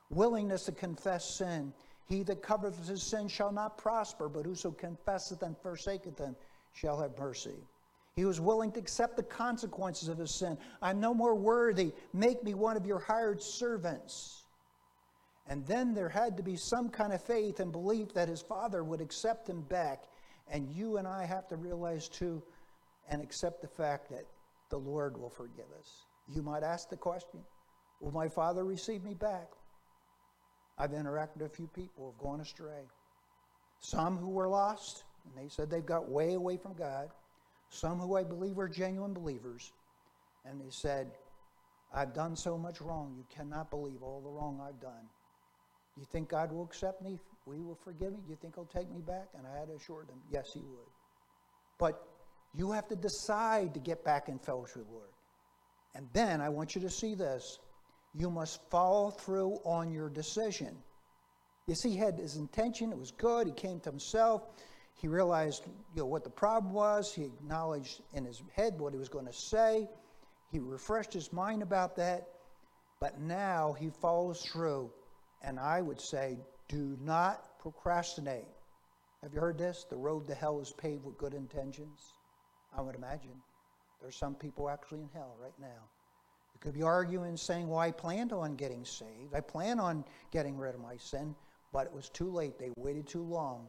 Willingness 0.10 0.66
to 0.66 0.72
confess 0.72 1.24
sin. 1.36 1.72
He 2.08 2.24
that 2.24 2.42
covereth 2.42 2.88
his 2.88 3.04
sin 3.04 3.28
shall 3.28 3.52
not 3.52 3.78
prosper, 3.78 4.28
but 4.28 4.46
whoso 4.46 4.72
confesseth 4.72 5.44
and 5.44 5.56
forsaketh 5.60 6.18
them 6.18 6.36
shall 6.74 7.00
have 7.00 7.18
mercy. 7.20 7.60
He 8.16 8.26
was 8.26 8.42
willing 8.42 8.72
to 8.72 8.80
accept 8.80 9.18
the 9.18 9.24
consequences 9.24 10.10
of 10.10 10.18
his 10.18 10.34
sin. 10.34 10.58
I'm 10.82 11.00
no 11.00 11.14
more 11.14 11.36
worthy. 11.36 11.94
Make 12.12 12.44
me 12.44 12.56
one 12.56 12.76
of 12.76 12.88
your 12.88 13.00
hired 13.00 13.42
servants. 13.42 14.46
And 15.50 15.66
then 15.66 15.96
there 15.96 16.10
had 16.10 16.38
to 16.38 16.44
be 16.44 16.56
some 16.56 16.90
kind 16.90 17.12
of 17.12 17.24
faith 17.24 17.60
and 17.60 17.72
belief 17.72 18.14
that 18.14 18.30
his 18.30 18.42
father 18.42 18.84
would 18.84 19.02
accept 19.02 19.50
him 19.50 19.62
back. 19.62 20.04
And 20.48 20.70
you 20.70 20.98
and 20.98 21.08
I 21.08 21.26
have 21.26 21.48
to 21.48 21.56
realize, 21.56 22.08
too, 22.08 22.42
and 23.10 23.22
accept 23.22 23.62
the 23.62 23.68
fact 23.68 24.10
that 24.12 24.26
the 24.70 24.78
Lord 24.78 25.20
will 25.20 25.30
forgive 25.30 25.66
us. 25.78 26.06
You 26.34 26.44
might 26.44 26.64
ask 26.64 26.90
the 26.90 26.98
question 26.98 27.40
Will 28.00 28.12
my 28.12 28.30
father 28.30 28.64
receive 28.64 29.04
me 29.04 29.16
back? 29.16 29.50
I've 30.78 30.92
interacted 30.92 31.42
with 31.42 31.52
a 31.52 31.56
few 31.56 31.68
people 31.68 32.06
who 32.06 32.12
have 32.12 32.18
gone 32.20 32.40
astray. 32.40 32.88
Some 33.80 34.18
who 34.18 34.30
were 34.30 34.48
lost, 34.48 35.04
and 35.26 35.44
they 35.44 35.50
said 35.50 35.70
they've 35.70 35.86
got 35.86 36.10
way 36.10 36.36
away 36.36 36.58
from 36.58 36.74
God. 36.74 37.10
Some 37.70 38.00
who 38.00 38.16
I 38.16 38.24
believe 38.24 38.58
are 38.58 38.70
genuine 38.70 39.14
believers, 39.14 39.74
and 40.46 40.62
they 40.62 40.70
said, 40.70 41.12
I've 41.94 42.14
done 42.14 42.36
so 42.36 42.58
much 42.58 42.82
wrong, 42.82 43.14
you 43.18 43.26
cannot 43.36 43.70
believe 43.70 44.02
all 44.02 44.22
the 44.22 44.30
wrong 44.30 44.62
I've 44.66 44.80
done. 44.80 45.10
You 45.98 46.06
think 46.12 46.30
God 46.30 46.52
will 46.52 46.64
accept 46.64 47.02
me? 47.02 47.20
We 47.46 47.60
will 47.60 47.78
forgive 47.84 48.14
me? 48.14 48.20
You 48.28 48.36
think 48.36 48.56
He'll 48.56 48.66
take 48.66 48.92
me 48.92 49.02
back? 49.02 49.30
And 49.38 49.46
I 49.48 49.60
had 49.60 49.70
assured 49.70 50.08
them, 50.08 50.20
yes, 50.32 50.52
He 50.54 50.62
would. 50.62 50.88
But 51.78 52.08
you 52.54 52.72
have 52.72 52.88
to 52.88 52.96
decide 52.96 53.74
to 53.74 53.80
get 53.80 54.04
back 54.04 54.30
in 54.30 54.40
fellowship 54.40 54.78
with 54.78 54.88
the 54.88 54.94
Lord. 54.94 55.10
And 55.96 56.08
then 56.14 56.42
I 56.42 56.50
want 56.50 56.76
you 56.76 56.82
to 56.82 56.90
see 56.90 57.16
this. 57.16 57.60
You 58.14 58.30
must 58.30 58.62
follow 58.70 59.12
through 59.12 59.60
on 59.64 59.92
your 59.92 60.10
decision. 60.10 60.76
You 61.68 61.76
see, 61.76 61.92
he 61.92 61.98
had 61.98 62.18
his 62.18 62.36
intention, 62.36 62.92
it 62.92 62.98
was 62.98 63.12
good. 63.12 63.46
He 63.48 63.54
came 63.54 63.80
to 63.82 63.92
himself. 63.92 64.44
He 64.96 65.08
realized 65.08 65.64
you 65.96 66.02
know, 66.02 66.08
what 66.08 66.24
the 66.24 66.30
problem 66.30 66.74
was. 66.74 67.14
He 67.14 67.24
acknowledged 67.24 68.02
in 68.14 68.26
his 68.26 68.42
head 68.54 68.80
what 68.80 68.92
he 68.92 69.00
was 69.00 69.10
going 69.10 69.28
to 69.28 69.34
say. 69.34 69.88
He 70.52 70.60
refreshed 70.60 71.14
his 71.14 71.32
mind 71.32 71.62
about 71.62 71.96
that, 71.98 72.28
but 73.00 73.20
now 73.20 73.74
he 73.80 73.92
follows 74.02 74.42
through. 74.42 74.92
And 75.42 75.60
I 75.60 75.82
would 75.82 76.02
say, 76.02 76.38
do 76.68 76.98
not 77.02 77.60
procrastinate. 77.60 78.48
Have 79.24 79.34
you 79.34 79.40
heard 79.40 79.58
this? 79.58 79.86
The 79.90 79.98
road 79.98 80.28
to 80.28 80.36
hell 80.36 80.60
is 80.60 80.72
paved 80.72 81.04
with 81.04 81.18
good 81.18 81.34
intentions. 81.34 82.14
I 82.76 82.82
would 82.82 82.96
imagine. 82.96 83.42
There's 84.02 84.16
some 84.16 84.36
people 84.36 84.70
actually 84.70 85.02
in 85.02 85.10
hell 85.14 85.36
right 85.42 85.58
now. 85.60 85.90
You 86.54 86.60
could 86.62 86.74
be 86.74 86.84
arguing, 86.84 87.36
saying, 87.38 87.68
Well, 87.68 87.80
I 87.80 87.92
planned 87.92 88.32
on 88.32 88.56
getting 88.56 88.86
saved. 88.86 89.34
I 89.34 89.42
plan 89.42 89.80
on 89.80 90.06
getting 90.32 90.58
rid 90.58 90.76
of 90.76 90.82
my 90.82 90.98
sin, 90.98 91.36
but 91.74 91.86
it 91.86 91.94
was 91.94 92.10
too 92.10 92.32
late. 92.32 92.58
They 92.58 92.72
waited 92.78 93.08
too 93.08 93.24
long. 93.24 93.68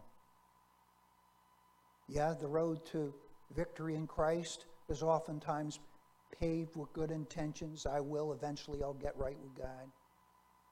Yeah, 2.09 2.35
the 2.39 2.49
road 2.49 2.85
to 2.87 3.15
victory 3.55 3.95
in 3.95 4.07
Christ 4.07 4.67
is 4.89 5.03
oftentimes 5.03 5.81
paved 6.39 6.77
with 6.77 6.93
good 6.93 7.11
intentions. 7.11 7.87
I 7.87 8.01
will 8.01 8.33
eventually, 8.33 8.83
I'll 8.83 8.95
get 8.95 9.17
right 9.17 9.39
with 9.41 9.55
God. 9.57 9.89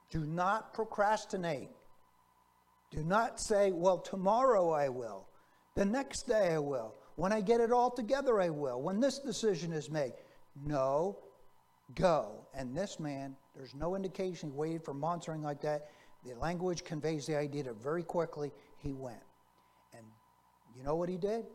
Do 0.09 0.25
not 0.25 0.73
procrastinate. 0.73 1.69
Do 2.91 3.03
not 3.03 3.39
say, 3.39 3.71
Well, 3.71 3.99
tomorrow 3.99 4.71
I 4.71 4.89
will. 4.89 5.27
The 5.75 5.85
next 5.85 6.27
day 6.27 6.53
I 6.53 6.59
will. 6.59 6.95
When 7.15 7.31
I 7.31 7.41
get 7.41 7.61
it 7.61 7.71
all 7.71 7.91
together, 7.91 8.39
I 8.39 8.49
will. 8.49 8.81
When 8.81 8.99
this 8.99 9.19
decision 9.19 9.73
is 9.73 9.89
made. 9.89 10.13
No, 10.65 11.17
go. 11.95 12.47
And 12.53 12.75
this 12.75 12.99
man, 12.99 13.35
there's 13.55 13.75
no 13.75 13.95
indication 13.95 14.51
he 14.51 14.57
waited 14.57 14.83
for 14.83 14.93
monitoring 14.93 15.43
like 15.43 15.61
that. 15.61 15.89
The 16.25 16.33
language 16.35 16.83
conveys 16.83 17.25
the 17.25 17.35
idea 17.35 17.63
that 17.63 17.81
very 17.81 18.03
quickly 18.03 18.51
he 18.77 18.93
went. 18.93 19.21
And 19.93 20.05
you 20.75 20.83
know 20.83 20.95
what 20.95 21.09
he 21.09 21.17
did? 21.17 21.45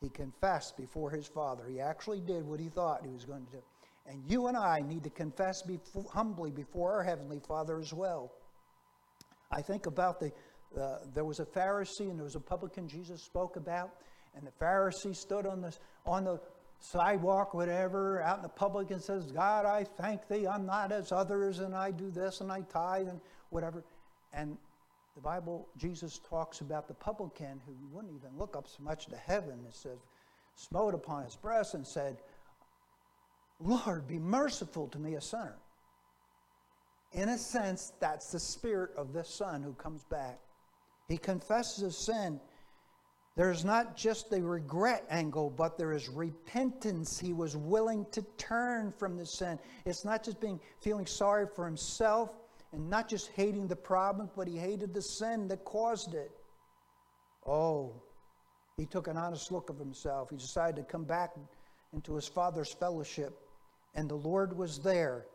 He 0.00 0.08
confessed 0.08 0.76
before 0.76 1.10
his 1.10 1.26
father. 1.26 1.64
He 1.68 1.80
actually 1.80 2.20
did 2.20 2.46
what 2.46 2.58
he 2.58 2.68
thought 2.68 3.02
he 3.04 3.10
was 3.10 3.24
going 3.24 3.44
to 3.46 3.52
do. 3.52 3.62
And 4.10 4.24
you 4.26 4.48
and 4.48 4.56
I 4.56 4.80
need 4.80 5.04
to 5.04 5.10
confess 5.10 5.62
before, 5.62 6.04
humbly 6.12 6.50
before 6.50 6.94
our 6.94 7.04
Heavenly 7.04 7.40
Father 7.46 7.78
as 7.78 7.92
well. 7.92 8.32
I 9.52 9.62
think 9.62 9.86
about 9.86 10.18
the, 10.18 10.32
uh, 10.80 10.98
there 11.14 11.24
was 11.24 11.38
a 11.38 11.44
Pharisee 11.44 12.10
and 12.10 12.18
there 12.18 12.24
was 12.24 12.34
a 12.34 12.40
publican 12.40 12.88
Jesus 12.88 13.22
spoke 13.22 13.54
about, 13.54 13.90
and 14.34 14.44
the 14.44 14.52
Pharisee 14.60 15.14
stood 15.14 15.46
on 15.46 15.60
the, 15.60 15.72
on 16.06 16.24
the 16.24 16.40
sidewalk, 16.80 17.54
whatever, 17.54 18.20
out 18.22 18.38
in 18.38 18.42
the 18.42 18.48
public 18.48 18.90
and 18.90 19.00
says, 19.00 19.30
God, 19.30 19.64
I 19.64 19.84
thank 19.84 20.26
thee, 20.26 20.46
I'm 20.46 20.66
not 20.66 20.90
as 20.90 21.12
others, 21.12 21.60
and 21.60 21.74
I 21.74 21.92
do 21.92 22.10
this, 22.10 22.40
and 22.40 22.50
I 22.50 22.62
tithe, 22.62 23.06
and 23.06 23.20
whatever. 23.50 23.84
And 24.32 24.56
the 25.14 25.20
Bible, 25.20 25.68
Jesus 25.76 26.18
talks 26.28 26.62
about 26.62 26.88
the 26.88 26.94
publican 26.94 27.60
who 27.64 27.74
wouldn't 27.92 28.14
even 28.14 28.36
look 28.36 28.56
up 28.56 28.66
so 28.66 28.82
much 28.82 29.06
to 29.06 29.16
heaven. 29.16 29.50
and 29.52 29.72
says, 29.72 29.98
smote 30.56 30.94
upon 30.94 31.24
his 31.24 31.36
breast 31.36 31.74
and 31.74 31.86
said, 31.86 32.16
Lord, 33.60 34.08
be 34.08 34.18
merciful 34.18 34.88
to 34.88 34.98
me, 34.98 35.14
a 35.14 35.20
sinner. 35.20 35.56
In 37.12 37.28
a 37.28 37.38
sense, 37.38 37.92
that's 38.00 38.32
the 38.32 38.40
spirit 38.40 38.90
of 38.96 39.12
the 39.12 39.24
son 39.24 39.62
who 39.62 39.72
comes 39.74 40.04
back. 40.04 40.38
He 41.08 41.18
confesses 41.18 41.82
his 41.82 41.98
sin. 41.98 42.40
There's 43.36 43.64
not 43.64 43.96
just 43.96 44.30
the 44.30 44.42
regret 44.42 45.04
angle, 45.10 45.50
but 45.50 45.76
there 45.76 45.92
is 45.92 46.08
repentance. 46.08 47.18
He 47.18 47.32
was 47.32 47.56
willing 47.56 48.06
to 48.12 48.22
turn 48.38 48.92
from 48.96 49.16
the 49.16 49.26
sin. 49.26 49.58
It's 49.84 50.04
not 50.04 50.22
just 50.24 50.40
being 50.40 50.60
feeling 50.80 51.06
sorry 51.06 51.46
for 51.54 51.64
himself, 51.66 52.30
and 52.72 52.88
not 52.88 53.08
just 53.08 53.30
hating 53.34 53.66
the 53.66 53.76
problem, 53.76 54.30
but 54.36 54.46
he 54.46 54.56
hated 54.56 54.94
the 54.94 55.02
sin 55.02 55.48
that 55.48 55.64
caused 55.64 56.14
it. 56.14 56.30
Oh, 57.46 57.92
he 58.76 58.86
took 58.86 59.08
an 59.08 59.16
honest 59.16 59.50
look 59.50 59.70
of 59.70 59.78
himself. 59.78 60.30
He 60.30 60.36
decided 60.36 60.76
to 60.76 60.82
come 60.82 61.04
back 61.04 61.34
into 61.92 62.14
his 62.14 62.28
father's 62.28 62.72
fellowship, 62.72 63.36
and 63.94 64.08
the 64.08 64.16
Lord 64.16 64.56
was 64.56 64.78
there. 64.78 65.26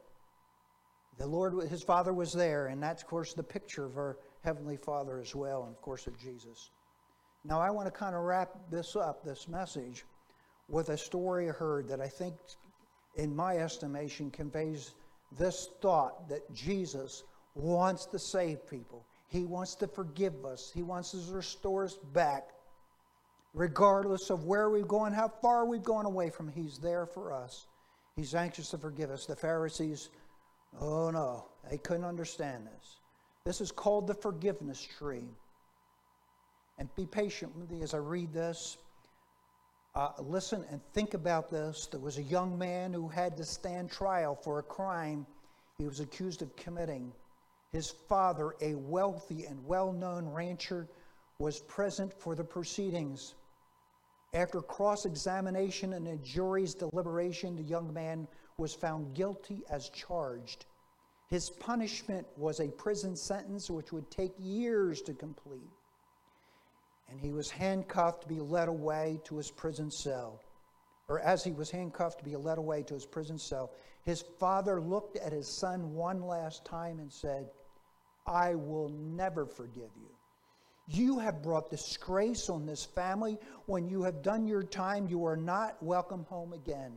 The 1.18 1.28
Lord, 1.28 1.70
his 1.70 1.84
father 1.84 2.14
was 2.14 2.34
there, 2.34 2.68
and 2.68 2.82
that's, 2.82 3.02
of 3.02 3.08
course, 3.08 3.34
the 3.34 3.44
picture 3.44 3.86
of 3.86 3.98
our 3.98 4.18
Heavenly 4.44 4.78
Father 4.78 5.20
as 5.20 5.34
well, 5.34 5.64
and 5.64 5.76
of 5.76 5.82
course, 5.82 6.08
of 6.08 6.20
Jesus. 6.20 6.72
Now, 7.44 7.62
I 7.62 7.70
want 7.70 7.88
to 7.88 7.92
kind 7.92 8.16
of 8.16 8.22
wrap 8.22 8.50
this 8.70 8.96
up, 8.96 9.24
this 9.24 9.48
message, 9.48 10.04
with 10.68 10.90
a 10.90 10.98
story 10.98 11.50
I 11.50 11.54
heard 11.54 11.88
that 11.88 12.02
I 12.02 12.08
think, 12.08 12.36
in 13.16 13.36
my 13.36 13.58
estimation, 13.58 14.30
conveys 14.32 14.96
this 15.38 15.70
thought 15.82 16.28
that 16.30 16.52
Jesus 16.54 17.24
wants 17.54 18.06
to 18.08 18.20
save 18.20 18.68
people. 18.70 19.06
He 19.30 19.46
wants 19.46 19.76
to 19.76 19.88
forgive 19.88 20.46
us. 20.46 20.72
He 20.74 20.84
wants 20.84 21.12
to 21.12 21.34
restore 21.34 21.86
us 21.86 21.98
back. 22.14 22.50
Regardless 23.54 24.30
of 24.30 24.46
where 24.46 24.70
we've 24.70 24.88
gone, 24.88 25.14
how 25.14 25.30
far 25.30 25.66
we've 25.66 25.84
gone 25.84 26.06
away 26.06 26.30
from 26.30 26.50
He's 26.50 26.78
there 26.78 27.06
for 27.06 27.32
us. 27.32 27.68
He's 28.16 28.36
anxious 28.36 28.70
to 28.72 28.78
forgive 28.78 29.12
us. 29.12 29.26
The 29.26 29.36
Pharisees, 29.36 30.10
oh 30.80 31.10
no, 31.10 31.46
they 31.70 31.78
couldn't 31.78 32.06
understand 32.06 32.66
this. 32.68 32.98
This 33.46 33.62
is 33.62 33.72
called 33.72 34.08
the 34.08 34.14
forgiveness 34.14 34.88
tree. 34.98 35.30
And 36.78 36.94
be 36.96 37.06
patient 37.06 37.56
with 37.56 37.70
me 37.72 37.82
as 37.84 37.94
I 37.94 37.98
read 37.98 38.34
this. 38.34 38.78
Uh, 39.96 40.10
listen 40.20 40.66
and 40.70 40.82
think 40.94 41.14
about 41.14 41.50
this. 41.50 41.88
There 41.88 42.02
was 42.02 42.18
a 42.18 42.24
young 42.24 42.58
man 42.58 42.92
who 42.92 43.08
had 43.08 43.38
to 43.38 43.46
stand 43.46 43.90
trial 43.90 44.36
for 44.36 44.60
a 44.60 44.64
crime 44.64 45.26
he 45.78 45.86
was 45.86 46.00
accused 46.00 46.42
of 46.42 46.56
committing. 46.56 47.12
His 47.72 47.90
father, 47.90 48.56
a 48.62 48.76
wealthy 48.76 49.46
and 49.46 49.66
well 49.66 49.92
known 49.92 50.30
rancher, 50.30 50.88
was 51.40 51.60
present 51.60 52.14
for 52.14 52.36
the 52.36 52.44
proceedings. 52.44 53.36
After 54.36 54.62
cross 54.62 55.06
examination 55.06 55.94
and 55.94 56.08
a 56.08 56.18
jury's 56.18 56.76
deliberation, 56.76 57.56
the 57.56 57.64
young 57.64 57.92
man 57.92 58.28
was 58.58 58.76
found 58.76 59.16
guilty 59.16 59.64
as 59.70 59.90
charged. 59.90 60.66
His 61.30 61.50
punishment 61.50 62.28
was 62.38 62.60
a 62.60 62.68
prison 62.68 63.16
sentence 63.16 63.72
which 63.72 63.92
would 63.92 64.12
take 64.12 64.34
years 64.38 65.02
to 65.04 65.14
complete 65.14 65.72
and 67.10 67.20
he 67.20 67.32
was 67.32 67.50
handcuffed 67.50 68.22
to 68.22 68.28
be 68.28 68.40
led 68.40 68.68
away 68.68 69.20
to 69.26 69.38
his 69.38 69.52
prison 69.52 69.92
cell. 69.92 70.42
Or 71.08 71.20
as 71.20 71.44
he 71.44 71.52
was 71.52 71.70
handcuffed 71.70 72.20
to 72.20 72.26
be 72.26 72.36
led 72.36 72.58
away 72.58 72.84
to 72.84 72.94
his 72.96 73.06
prison 73.06 73.38
cell, 73.38 73.72
his 74.04 74.24
father 74.40 74.82
looked 74.82 75.18
at 75.18 75.32
his 75.32 75.48
son 75.48 75.94
one 75.94 76.22
last 76.22 76.66
time 76.66 77.00
and 77.00 77.12
said, 77.12 77.50
I 78.26 78.56
will 78.56 78.90
never 78.90 79.46
forgive 79.46 79.92
you. 79.96 80.15
You 80.88 81.20
have 81.20 81.42
brought 81.42 81.70
disgrace 81.70 82.50
on 82.50 82.66
this 82.66 82.86
family. 82.86 83.38
When 83.66 83.88
you 83.88 84.04
have 84.04 84.22
done 84.22 84.48
your 84.48 84.64
time, 84.64 85.08
you 85.08 85.26
are 85.26 85.38
not 85.38 85.82
welcome 85.82 86.26
home 86.26 86.54
again. 86.54 86.94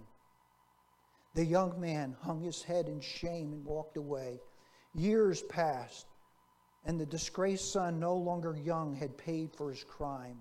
The 1.35 1.45
young 1.45 1.81
man 1.81 2.17
hung 2.21 2.43
his 2.43 2.63
head 2.63 2.89
in 2.89 3.01
shame 3.01 3.53
and 3.53 3.65
walked 3.65 3.97
away. 3.97 4.41
Years 4.95 5.43
passed 5.43 6.07
and 6.85 6.99
the 6.99 7.07
disgraced 7.07 7.73
son, 7.73 8.01
no 8.01 8.17
longer 8.17 8.57
young, 8.57 8.95
had 8.95 9.17
paid 9.19 9.55
for 9.55 9.71
his 9.71 9.85
crime. 9.85 10.39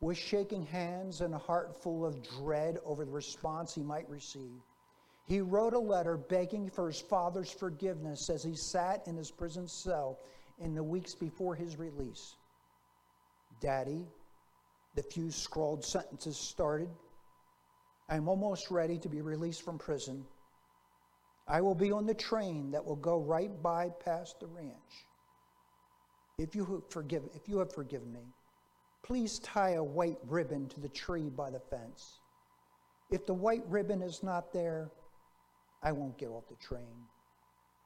With 0.00 0.18
shaking 0.18 0.64
hands 0.66 1.22
and 1.22 1.34
a 1.34 1.38
heart 1.38 1.82
full 1.82 2.04
of 2.04 2.22
dread 2.38 2.78
over 2.84 3.04
the 3.04 3.10
response 3.10 3.74
he 3.74 3.82
might 3.82 4.08
receive, 4.08 4.60
he 5.26 5.40
wrote 5.40 5.74
a 5.74 5.78
letter 5.78 6.16
begging 6.16 6.70
for 6.70 6.86
his 6.86 7.00
father's 7.00 7.50
forgiveness 7.50 8.30
as 8.30 8.42
he 8.42 8.54
sat 8.54 9.06
in 9.06 9.16
his 9.16 9.30
prison 9.30 9.66
cell 9.66 10.18
in 10.60 10.74
the 10.74 10.82
weeks 10.82 11.14
before 11.14 11.54
his 11.54 11.78
release. 11.78 12.36
Daddy, 13.60 14.06
the 14.94 15.02
few 15.02 15.30
scrawled 15.30 15.84
sentences 15.84 16.36
started. 16.36 16.88
I'm 18.08 18.28
almost 18.28 18.70
ready 18.70 18.98
to 18.98 19.08
be 19.08 19.20
released 19.20 19.62
from 19.62 19.78
prison. 19.78 20.24
I 21.46 21.60
will 21.60 21.74
be 21.74 21.92
on 21.92 22.06
the 22.06 22.14
train 22.14 22.70
that 22.72 22.84
will 22.84 22.96
go 22.96 23.18
right 23.18 23.50
by 23.62 23.90
past 24.04 24.40
the 24.40 24.46
ranch. 24.46 25.06
If 26.38 26.54
you 26.54 26.84
if 26.90 27.48
you 27.48 27.58
have 27.58 27.72
forgiven 27.72 28.12
me, 28.12 28.34
please 29.02 29.38
tie 29.40 29.72
a 29.72 29.82
white 29.82 30.18
ribbon 30.26 30.68
to 30.68 30.80
the 30.80 30.88
tree 30.88 31.30
by 31.30 31.50
the 31.50 31.60
fence. 31.60 32.20
If 33.10 33.26
the 33.26 33.34
white 33.34 33.64
ribbon 33.66 34.02
is 34.02 34.22
not 34.22 34.52
there, 34.52 34.90
I 35.82 35.92
won't 35.92 36.18
get 36.18 36.28
off 36.28 36.48
the 36.48 36.56
train. 36.56 37.06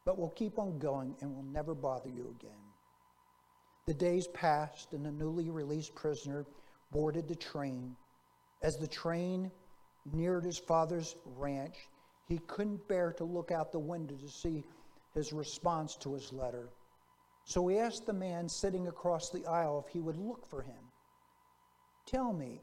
But 0.05 0.19
we'll 0.19 0.31
keep 0.31 0.59
on 0.59 0.79
going 0.79 1.17
and 1.21 1.33
we'll 1.33 1.45
never 1.45 1.75
bother 1.75 2.09
you 2.09 2.35
again. 2.39 2.59
The 3.87 3.95
days 3.95 4.27
passed 4.29 4.93
and 4.93 5.05
the 5.05 5.13
newly 5.13 5.51
released 5.51 5.95
prisoner 5.95 6.47
boarded 6.91 7.29
the 7.29 7.35
train. 7.35 7.97
As 8.63 8.77
the 8.79 8.87
train 8.87 9.51
neared 10.13 10.45
his 10.45 10.59
father's 10.59 11.17
ranch, 11.25 11.89
he 12.29 12.39
couldn't 12.47 12.87
bear 12.89 13.13
to 13.13 13.25
look 13.25 13.51
out 13.51 13.73
the 13.73 13.79
window 13.79 14.17
to 14.17 14.29
see 14.29 14.65
his 15.15 15.33
response 15.33 15.97
to 15.97 16.15
his 16.15 16.33
letter. 16.33 16.71
So 17.45 17.67
he 17.69 17.79
asked 17.79 18.07
the 18.07 18.13
man 18.13 18.49
sitting 18.49 18.89
across 18.89 19.31
the 19.31 19.45
aisle 19.47 19.85
if 19.87 19.93
he 19.93 20.01
would 20.01 20.17
look 20.17 20.47
for 20.47 20.63
him. 20.63 20.91
Tell 22.07 22.33
me 22.33 22.61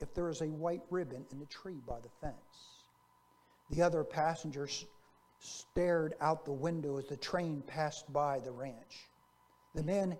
if 0.00 0.14
there 0.14 0.28
is 0.28 0.40
a 0.40 0.48
white 0.48 0.82
ribbon 0.90 1.24
in 1.30 1.38
the 1.38 1.46
tree 1.46 1.80
by 1.86 2.00
the 2.00 2.08
fence. 2.20 2.84
The 3.70 3.82
other 3.82 4.04
passengers 4.04 4.86
stared 5.42 6.14
out 6.20 6.44
the 6.44 6.52
window 6.52 6.98
as 6.98 7.06
the 7.06 7.16
train 7.16 7.62
passed 7.66 8.10
by 8.12 8.38
the 8.38 8.50
ranch. 8.50 9.08
The 9.74 9.82
man 9.82 10.16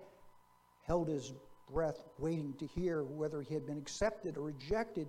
held 0.85 1.07
his 1.07 1.33
breath, 1.71 2.03
waiting 2.19 2.53
to 2.59 2.67
hear 2.67 3.03
whether 3.03 3.41
he 3.41 3.53
had 3.53 3.65
been 3.65 3.77
accepted 3.77 4.37
or 4.37 4.43
rejected. 4.43 5.07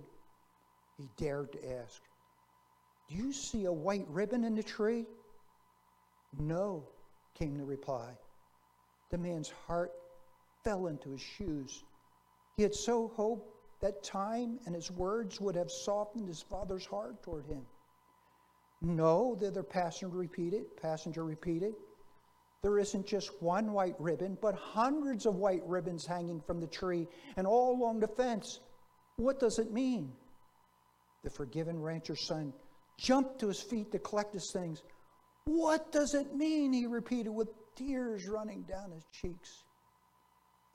He 0.97 1.09
dared 1.17 1.51
to 1.51 1.77
ask, 1.79 2.01
Do 3.09 3.15
you 3.15 3.33
see 3.33 3.65
a 3.65 3.73
white 3.73 4.07
ribbon 4.09 4.45
in 4.45 4.55
the 4.55 4.63
tree? 4.63 5.05
No, 6.39 6.87
came 7.33 7.57
the 7.57 7.65
reply. 7.65 8.17
The 9.11 9.17
man's 9.17 9.51
heart 9.67 9.91
fell 10.63 10.87
into 10.87 11.09
his 11.09 11.21
shoes. 11.21 11.83
He 12.55 12.63
had 12.63 12.73
so 12.73 13.09
hoped 13.09 13.81
that 13.81 14.03
time 14.03 14.59
and 14.65 14.73
his 14.73 14.89
words 14.91 15.41
would 15.41 15.55
have 15.55 15.69
softened 15.69 16.27
his 16.27 16.41
father's 16.41 16.85
heart 16.85 17.21
toward 17.21 17.45
him. 17.45 17.65
No, 18.81 19.35
the 19.35 19.47
other 19.47 19.63
passenger 19.63 20.15
repeated, 20.15 20.77
passenger 20.81 21.23
repeated. 21.23 21.73
There 22.61 22.79
isn't 22.79 23.05
just 23.05 23.41
one 23.41 23.73
white 23.73 23.95
ribbon, 23.99 24.37
but 24.41 24.55
hundreds 24.55 25.25
of 25.25 25.35
white 25.35 25.63
ribbons 25.65 26.05
hanging 26.05 26.41
from 26.41 26.59
the 26.59 26.67
tree 26.67 27.07
and 27.37 27.45
all 27.45 27.75
along 27.75 27.99
the 27.99 28.07
fence. 28.07 28.59
What 29.17 29.39
does 29.39 29.59
it 29.59 29.71
mean? 29.71 30.11
The 31.23 31.29
forgiven 31.29 31.81
rancher's 31.81 32.25
son 32.25 32.53
jumped 32.97 33.39
to 33.39 33.47
his 33.47 33.61
feet 33.61 33.91
to 33.91 33.99
collect 33.99 34.33
his 34.33 34.51
things. 34.51 34.83
What 35.45 35.91
does 35.91 36.13
it 36.15 36.35
mean? 36.35 36.73
He 36.73 36.87
repeated 36.87 37.29
with 37.29 37.49
tears 37.75 38.27
running 38.27 38.63
down 38.63 38.91
his 38.91 39.05
cheeks. 39.11 39.63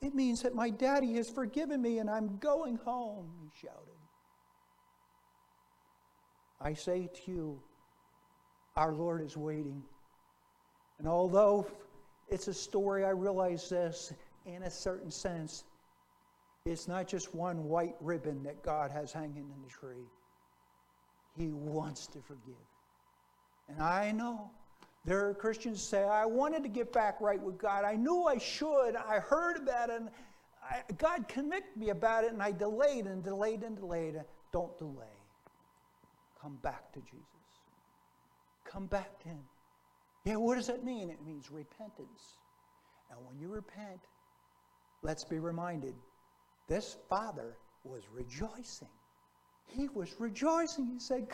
It 0.01 0.15
means 0.15 0.41
that 0.41 0.55
my 0.55 0.69
daddy 0.69 1.13
has 1.15 1.29
forgiven 1.29 1.81
me 1.81 1.99
and 1.99 2.09
I'm 2.09 2.37
going 2.37 2.77
home, 2.77 3.29
he 3.41 3.49
shouted. 3.67 3.77
I 6.59 6.73
say 6.73 7.09
to 7.25 7.31
you, 7.31 7.59
our 8.75 8.93
Lord 8.93 9.21
is 9.21 9.37
waiting. 9.37 9.81
And 10.99 11.07
although 11.07 11.67
it's 12.29 12.47
a 12.47 12.53
story, 12.53 13.03
I 13.05 13.09
realize 13.09 13.69
this 13.69 14.13
in 14.45 14.63
a 14.63 14.69
certain 14.69 15.11
sense. 15.11 15.63
It's 16.65 16.87
not 16.87 17.07
just 17.07 17.33
one 17.33 17.65
white 17.65 17.95
ribbon 17.99 18.43
that 18.43 18.61
God 18.61 18.91
has 18.91 19.11
hanging 19.11 19.49
in 19.49 19.61
the 19.63 19.69
tree. 19.69 20.05
He 21.37 21.49
wants 21.51 22.07
to 22.07 22.19
forgive. 22.19 22.55
And 23.67 23.81
I 23.81 24.11
know 24.11 24.51
there 25.05 25.27
are 25.27 25.33
Christians 25.33 25.81
say, 25.81 26.03
I 26.03 26.25
wanted 26.25 26.61
to 26.63 26.69
get 26.69 26.93
back 26.93 27.19
right 27.19 27.41
with 27.41 27.57
God. 27.57 27.83
I 27.83 27.95
knew 27.95 28.25
I 28.25 28.37
should. 28.37 28.95
I 28.95 29.19
heard 29.19 29.57
about 29.57 29.89
it. 29.89 30.01
And 30.01 30.09
I, 30.63 30.83
God 30.97 31.27
convicted 31.27 31.75
me 31.77 31.89
about 31.89 32.23
it, 32.23 32.31
and 32.31 32.43
I 32.43 32.51
delayed 32.51 33.05
and 33.05 33.23
delayed 33.23 33.63
and 33.63 33.75
delayed. 33.75 34.21
Don't 34.53 34.77
delay. 34.77 35.17
Come 36.39 36.59
back 36.61 36.91
to 36.93 36.99
Jesus. 36.99 37.40
Come 38.71 38.85
back 38.85 39.19
to 39.23 39.29
Him. 39.29 39.43
Yeah, 40.23 40.35
what 40.35 40.55
does 40.55 40.67
that 40.67 40.83
mean? 40.83 41.09
It 41.09 41.25
means 41.25 41.51
repentance. 41.51 42.37
And 43.09 43.19
when 43.25 43.37
you 43.39 43.49
repent, 43.49 43.99
let's 45.01 45.23
be 45.23 45.39
reminded 45.39 45.95
this 46.67 46.97
father 47.09 47.57
was 47.83 48.03
rejoicing. 48.13 48.87
He 49.65 49.89
was 49.89 50.15
rejoicing. 50.19 50.85
He 50.85 50.99
said, 50.99 51.27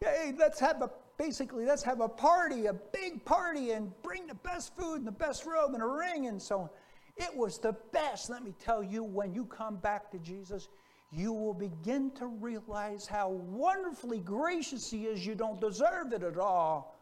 Hey, 0.00 0.32
let's 0.38 0.58
have 0.60 0.80
a 0.80 0.90
basically 1.18 1.66
let's 1.66 1.82
have 1.82 2.00
a 2.00 2.08
party, 2.08 2.66
a 2.66 2.72
big 2.72 3.22
party, 3.26 3.72
and 3.72 3.92
bring 4.02 4.26
the 4.26 4.34
best 4.36 4.74
food 4.74 4.96
and 4.96 5.06
the 5.06 5.12
best 5.12 5.44
robe 5.44 5.74
and 5.74 5.82
a 5.82 5.86
ring 5.86 6.28
and 6.28 6.40
so 6.40 6.60
on. 6.60 6.70
It 7.16 7.36
was 7.36 7.58
the 7.58 7.76
best. 7.92 8.30
Let 8.30 8.42
me 8.42 8.54
tell 8.58 8.82
you, 8.82 9.02
when 9.02 9.34
you 9.34 9.44
come 9.44 9.76
back 9.76 10.10
to 10.12 10.18
Jesus, 10.18 10.68
you 11.12 11.32
will 11.32 11.54
begin 11.54 12.12
to 12.12 12.26
realize 12.26 13.06
how 13.06 13.30
wonderfully 13.30 14.20
gracious 14.20 14.90
He 14.90 15.06
is. 15.06 15.26
You 15.26 15.34
don't 15.34 15.60
deserve 15.60 16.12
it 16.12 16.22
at 16.22 16.38
all. 16.38 16.96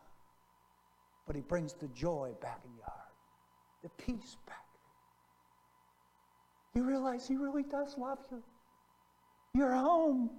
But 1.27 1.37
He 1.37 1.43
brings 1.43 1.75
the 1.75 1.89
joy 1.89 2.33
back 2.41 2.63
in 2.65 2.75
your 2.75 2.85
heart, 2.85 3.13
the 3.83 3.91
peace 4.03 4.37
back. 4.47 4.65
You 6.75 6.85
realize 6.85 7.29
He 7.29 7.37
really 7.37 7.65
does 7.65 7.99
love 7.99 8.19
you. 8.31 8.43
You're 9.55 9.75
home. 9.75 10.31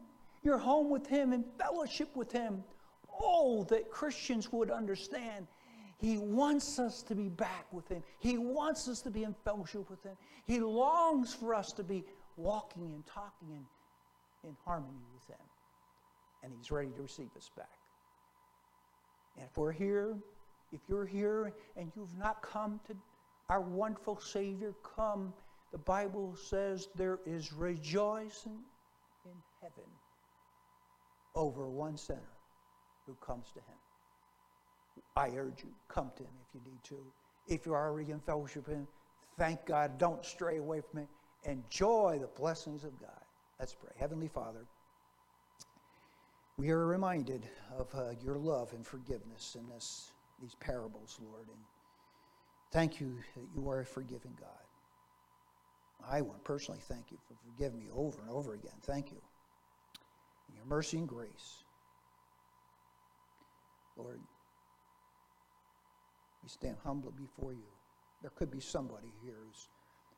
You're 0.41 0.57
home 0.57 0.89
with 0.89 1.05
Him 1.05 1.33
in 1.33 1.43
fellowship 1.59 2.15
with 2.15 2.31
Him. 2.31 2.63
Oh, 3.21 3.65
that 3.65 3.91
Christians 3.91 4.51
would 4.51 4.71
understand. 4.71 5.45
He 5.97 6.17
wants 6.17 6.79
us 6.79 7.03
to 7.03 7.13
be 7.13 7.27
back 7.27 7.65
with 7.71 7.87
Him. 7.89 8.01
He 8.19 8.37
wants 8.37 8.87
us 8.87 9.01
to 9.01 9.11
be 9.11 9.23
in 9.23 9.35
fellowship 9.43 9.89
with 9.89 10.01
Him. 10.01 10.15
He 10.45 10.59
longs 10.59 11.33
for 11.33 11.53
us 11.53 11.73
to 11.73 11.83
be 11.83 12.05
walking 12.39 12.91
and 12.93 13.05
talking 13.05 13.49
in, 13.51 14.49
in 14.49 14.55
harmony 14.65 15.03
with 15.13 15.27
Him. 15.27 15.45
And 16.43 16.53
He's 16.57 16.71
ready 16.71 16.89
to 16.95 17.01
receive 17.01 17.29
us 17.37 17.49
back. 17.55 17.69
And 19.35 19.45
if 19.49 19.57
we're 19.57 19.71
here, 19.71 20.15
if 20.71 20.79
you're 20.87 21.05
here 21.05 21.53
and 21.75 21.91
you've 21.95 22.17
not 22.17 22.41
come 22.41 22.79
to 22.87 22.95
our 23.49 23.61
wonderful 23.61 24.19
Savior, 24.19 24.73
come. 24.95 25.33
The 25.71 25.77
Bible 25.79 26.35
says 26.35 26.87
there 26.95 27.19
is 27.25 27.53
rejoicing 27.53 28.59
in 29.25 29.31
heaven 29.61 29.89
over 31.35 31.69
one 31.69 31.97
sinner 31.97 32.19
who 33.05 33.15
comes 33.25 33.47
to 33.53 33.59
him. 33.59 33.77
I 35.15 35.29
urge 35.29 35.63
you, 35.63 35.71
come 35.87 36.11
to 36.17 36.23
him 36.23 36.29
if 36.47 36.53
you 36.53 36.61
need 36.71 36.83
to. 36.85 36.97
If 37.47 37.65
you're 37.65 37.75
already 37.75 38.11
in 38.11 38.19
fellowship 38.19 38.67
with 38.67 38.77
him, 38.77 38.87
thank 39.37 39.65
God. 39.65 39.97
Don't 39.97 40.23
stray 40.23 40.57
away 40.57 40.81
from 40.81 41.01
it. 41.01 41.07
Enjoy 41.45 42.17
the 42.19 42.27
blessings 42.27 42.83
of 42.83 42.99
God. 42.99 43.23
Let's 43.59 43.73
pray. 43.73 43.91
Heavenly 43.97 44.27
Father, 44.27 44.65
we 46.57 46.69
are 46.69 46.85
reminded 46.85 47.47
of 47.77 47.87
uh, 47.95 48.11
your 48.21 48.37
love 48.37 48.73
and 48.73 48.85
forgiveness 48.85 49.55
in 49.57 49.67
this, 49.69 50.11
these 50.41 50.55
parables, 50.55 51.17
Lord. 51.21 51.47
And 51.47 51.59
thank 52.71 52.99
you 52.99 53.15
that 53.35 53.45
you 53.55 53.69
are 53.69 53.81
a 53.81 53.85
forgiving 53.85 54.35
God. 54.39 54.49
I 56.09 56.21
want 56.21 56.43
personally 56.43 56.81
thank 56.87 57.11
you 57.11 57.17
for 57.27 57.35
forgiving 57.35 57.79
me 57.79 57.87
over 57.93 58.21
and 58.21 58.29
over 58.29 58.53
again. 58.53 58.73
Thank 58.83 59.11
you. 59.11 59.21
In 60.49 60.55
your 60.55 60.65
mercy 60.65 60.97
and 60.97 61.07
grace. 61.07 61.63
Lord, 63.97 64.19
we 66.41 66.49
stand 66.49 66.77
humbly 66.83 67.11
before 67.17 67.53
you. 67.53 67.67
There 68.21 68.31
could 68.31 68.51
be 68.51 68.59
somebody 68.59 69.13
here 69.23 69.35
who's 69.45 69.67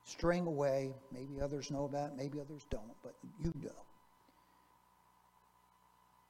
straying 0.04 0.48
away. 0.48 0.94
Maybe 1.12 1.42
others 1.42 1.72
know 1.72 1.86
about 1.86 2.12
it, 2.12 2.18
maybe 2.18 2.40
others 2.40 2.66
don't, 2.70 2.96
but 3.04 3.14
you 3.44 3.54
know. 3.62 3.72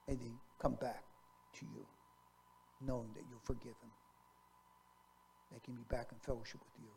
May 0.08 0.16
they 0.16 0.32
come 0.62 0.76
back 0.76 1.04
to 1.60 1.66
you, 1.66 1.86
knowing 2.86 3.10
that 3.16 3.24
you'll 3.30 3.40
forgive 3.44 3.76
them. 3.82 3.92
They 5.52 5.60
can 5.64 5.76
be 5.76 5.84
back 5.90 6.08
in 6.12 6.18
fellowship 6.20 6.60
with 6.62 6.84
you. 6.84 6.92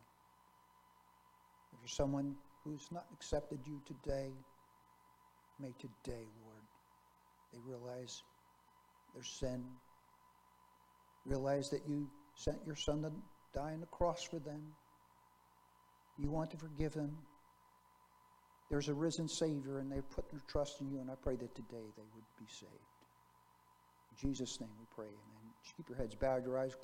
If 1.73 1.81
you're 1.81 1.89
someone 1.89 2.35
who's 2.65 2.89
not 2.93 3.07
accepted 3.13 3.59
you 3.67 3.81
today, 3.87 4.31
may 5.61 5.73
today, 5.79 6.25
Lord, 6.45 6.63
they 7.53 7.59
realize 7.67 8.23
their 9.15 9.25
sin, 9.25 9.65
realize 11.27 11.71
that 11.71 11.83
you 11.89 12.09
sent 12.37 12.59
your 12.67 12.77
son 12.77 13.03
to 13.03 13.11
die 13.55 13.73
on 13.73 13.81
the 13.81 13.87
cross 13.87 14.23
for 14.23 14.39
them. 14.39 14.63
You 16.19 16.31
want 16.31 16.51
to 16.53 16.57
forgive 16.57 16.93
them. 16.93 17.17
There's 18.71 18.89
a 18.89 18.95
risen 18.95 19.29
Savior, 19.29 19.79
and 19.79 19.91
they've 19.91 20.09
put 20.11 20.31
their 20.31 20.41
trust 20.49 20.81
in 20.81 20.91
you, 20.91 21.01
and 21.01 21.11
I 21.11 21.15
pray 21.23 21.37
that 21.37 21.55
today 21.55 21.87
they 21.97 22.09
would 22.15 22.25
be 22.39 22.47
saved. 22.49 22.73
In 24.11 24.29
Jesus' 24.29 24.61
name 24.61 24.71
we 24.79 24.87
pray. 24.95 25.07
Amen. 25.07 25.53
Keep 25.77 25.89
your 25.89 25.99
heads 25.99 26.15
bowed, 26.15 26.45
your 26.45 26.59
eyes 26.59 26.75
closed. 26.75 26.83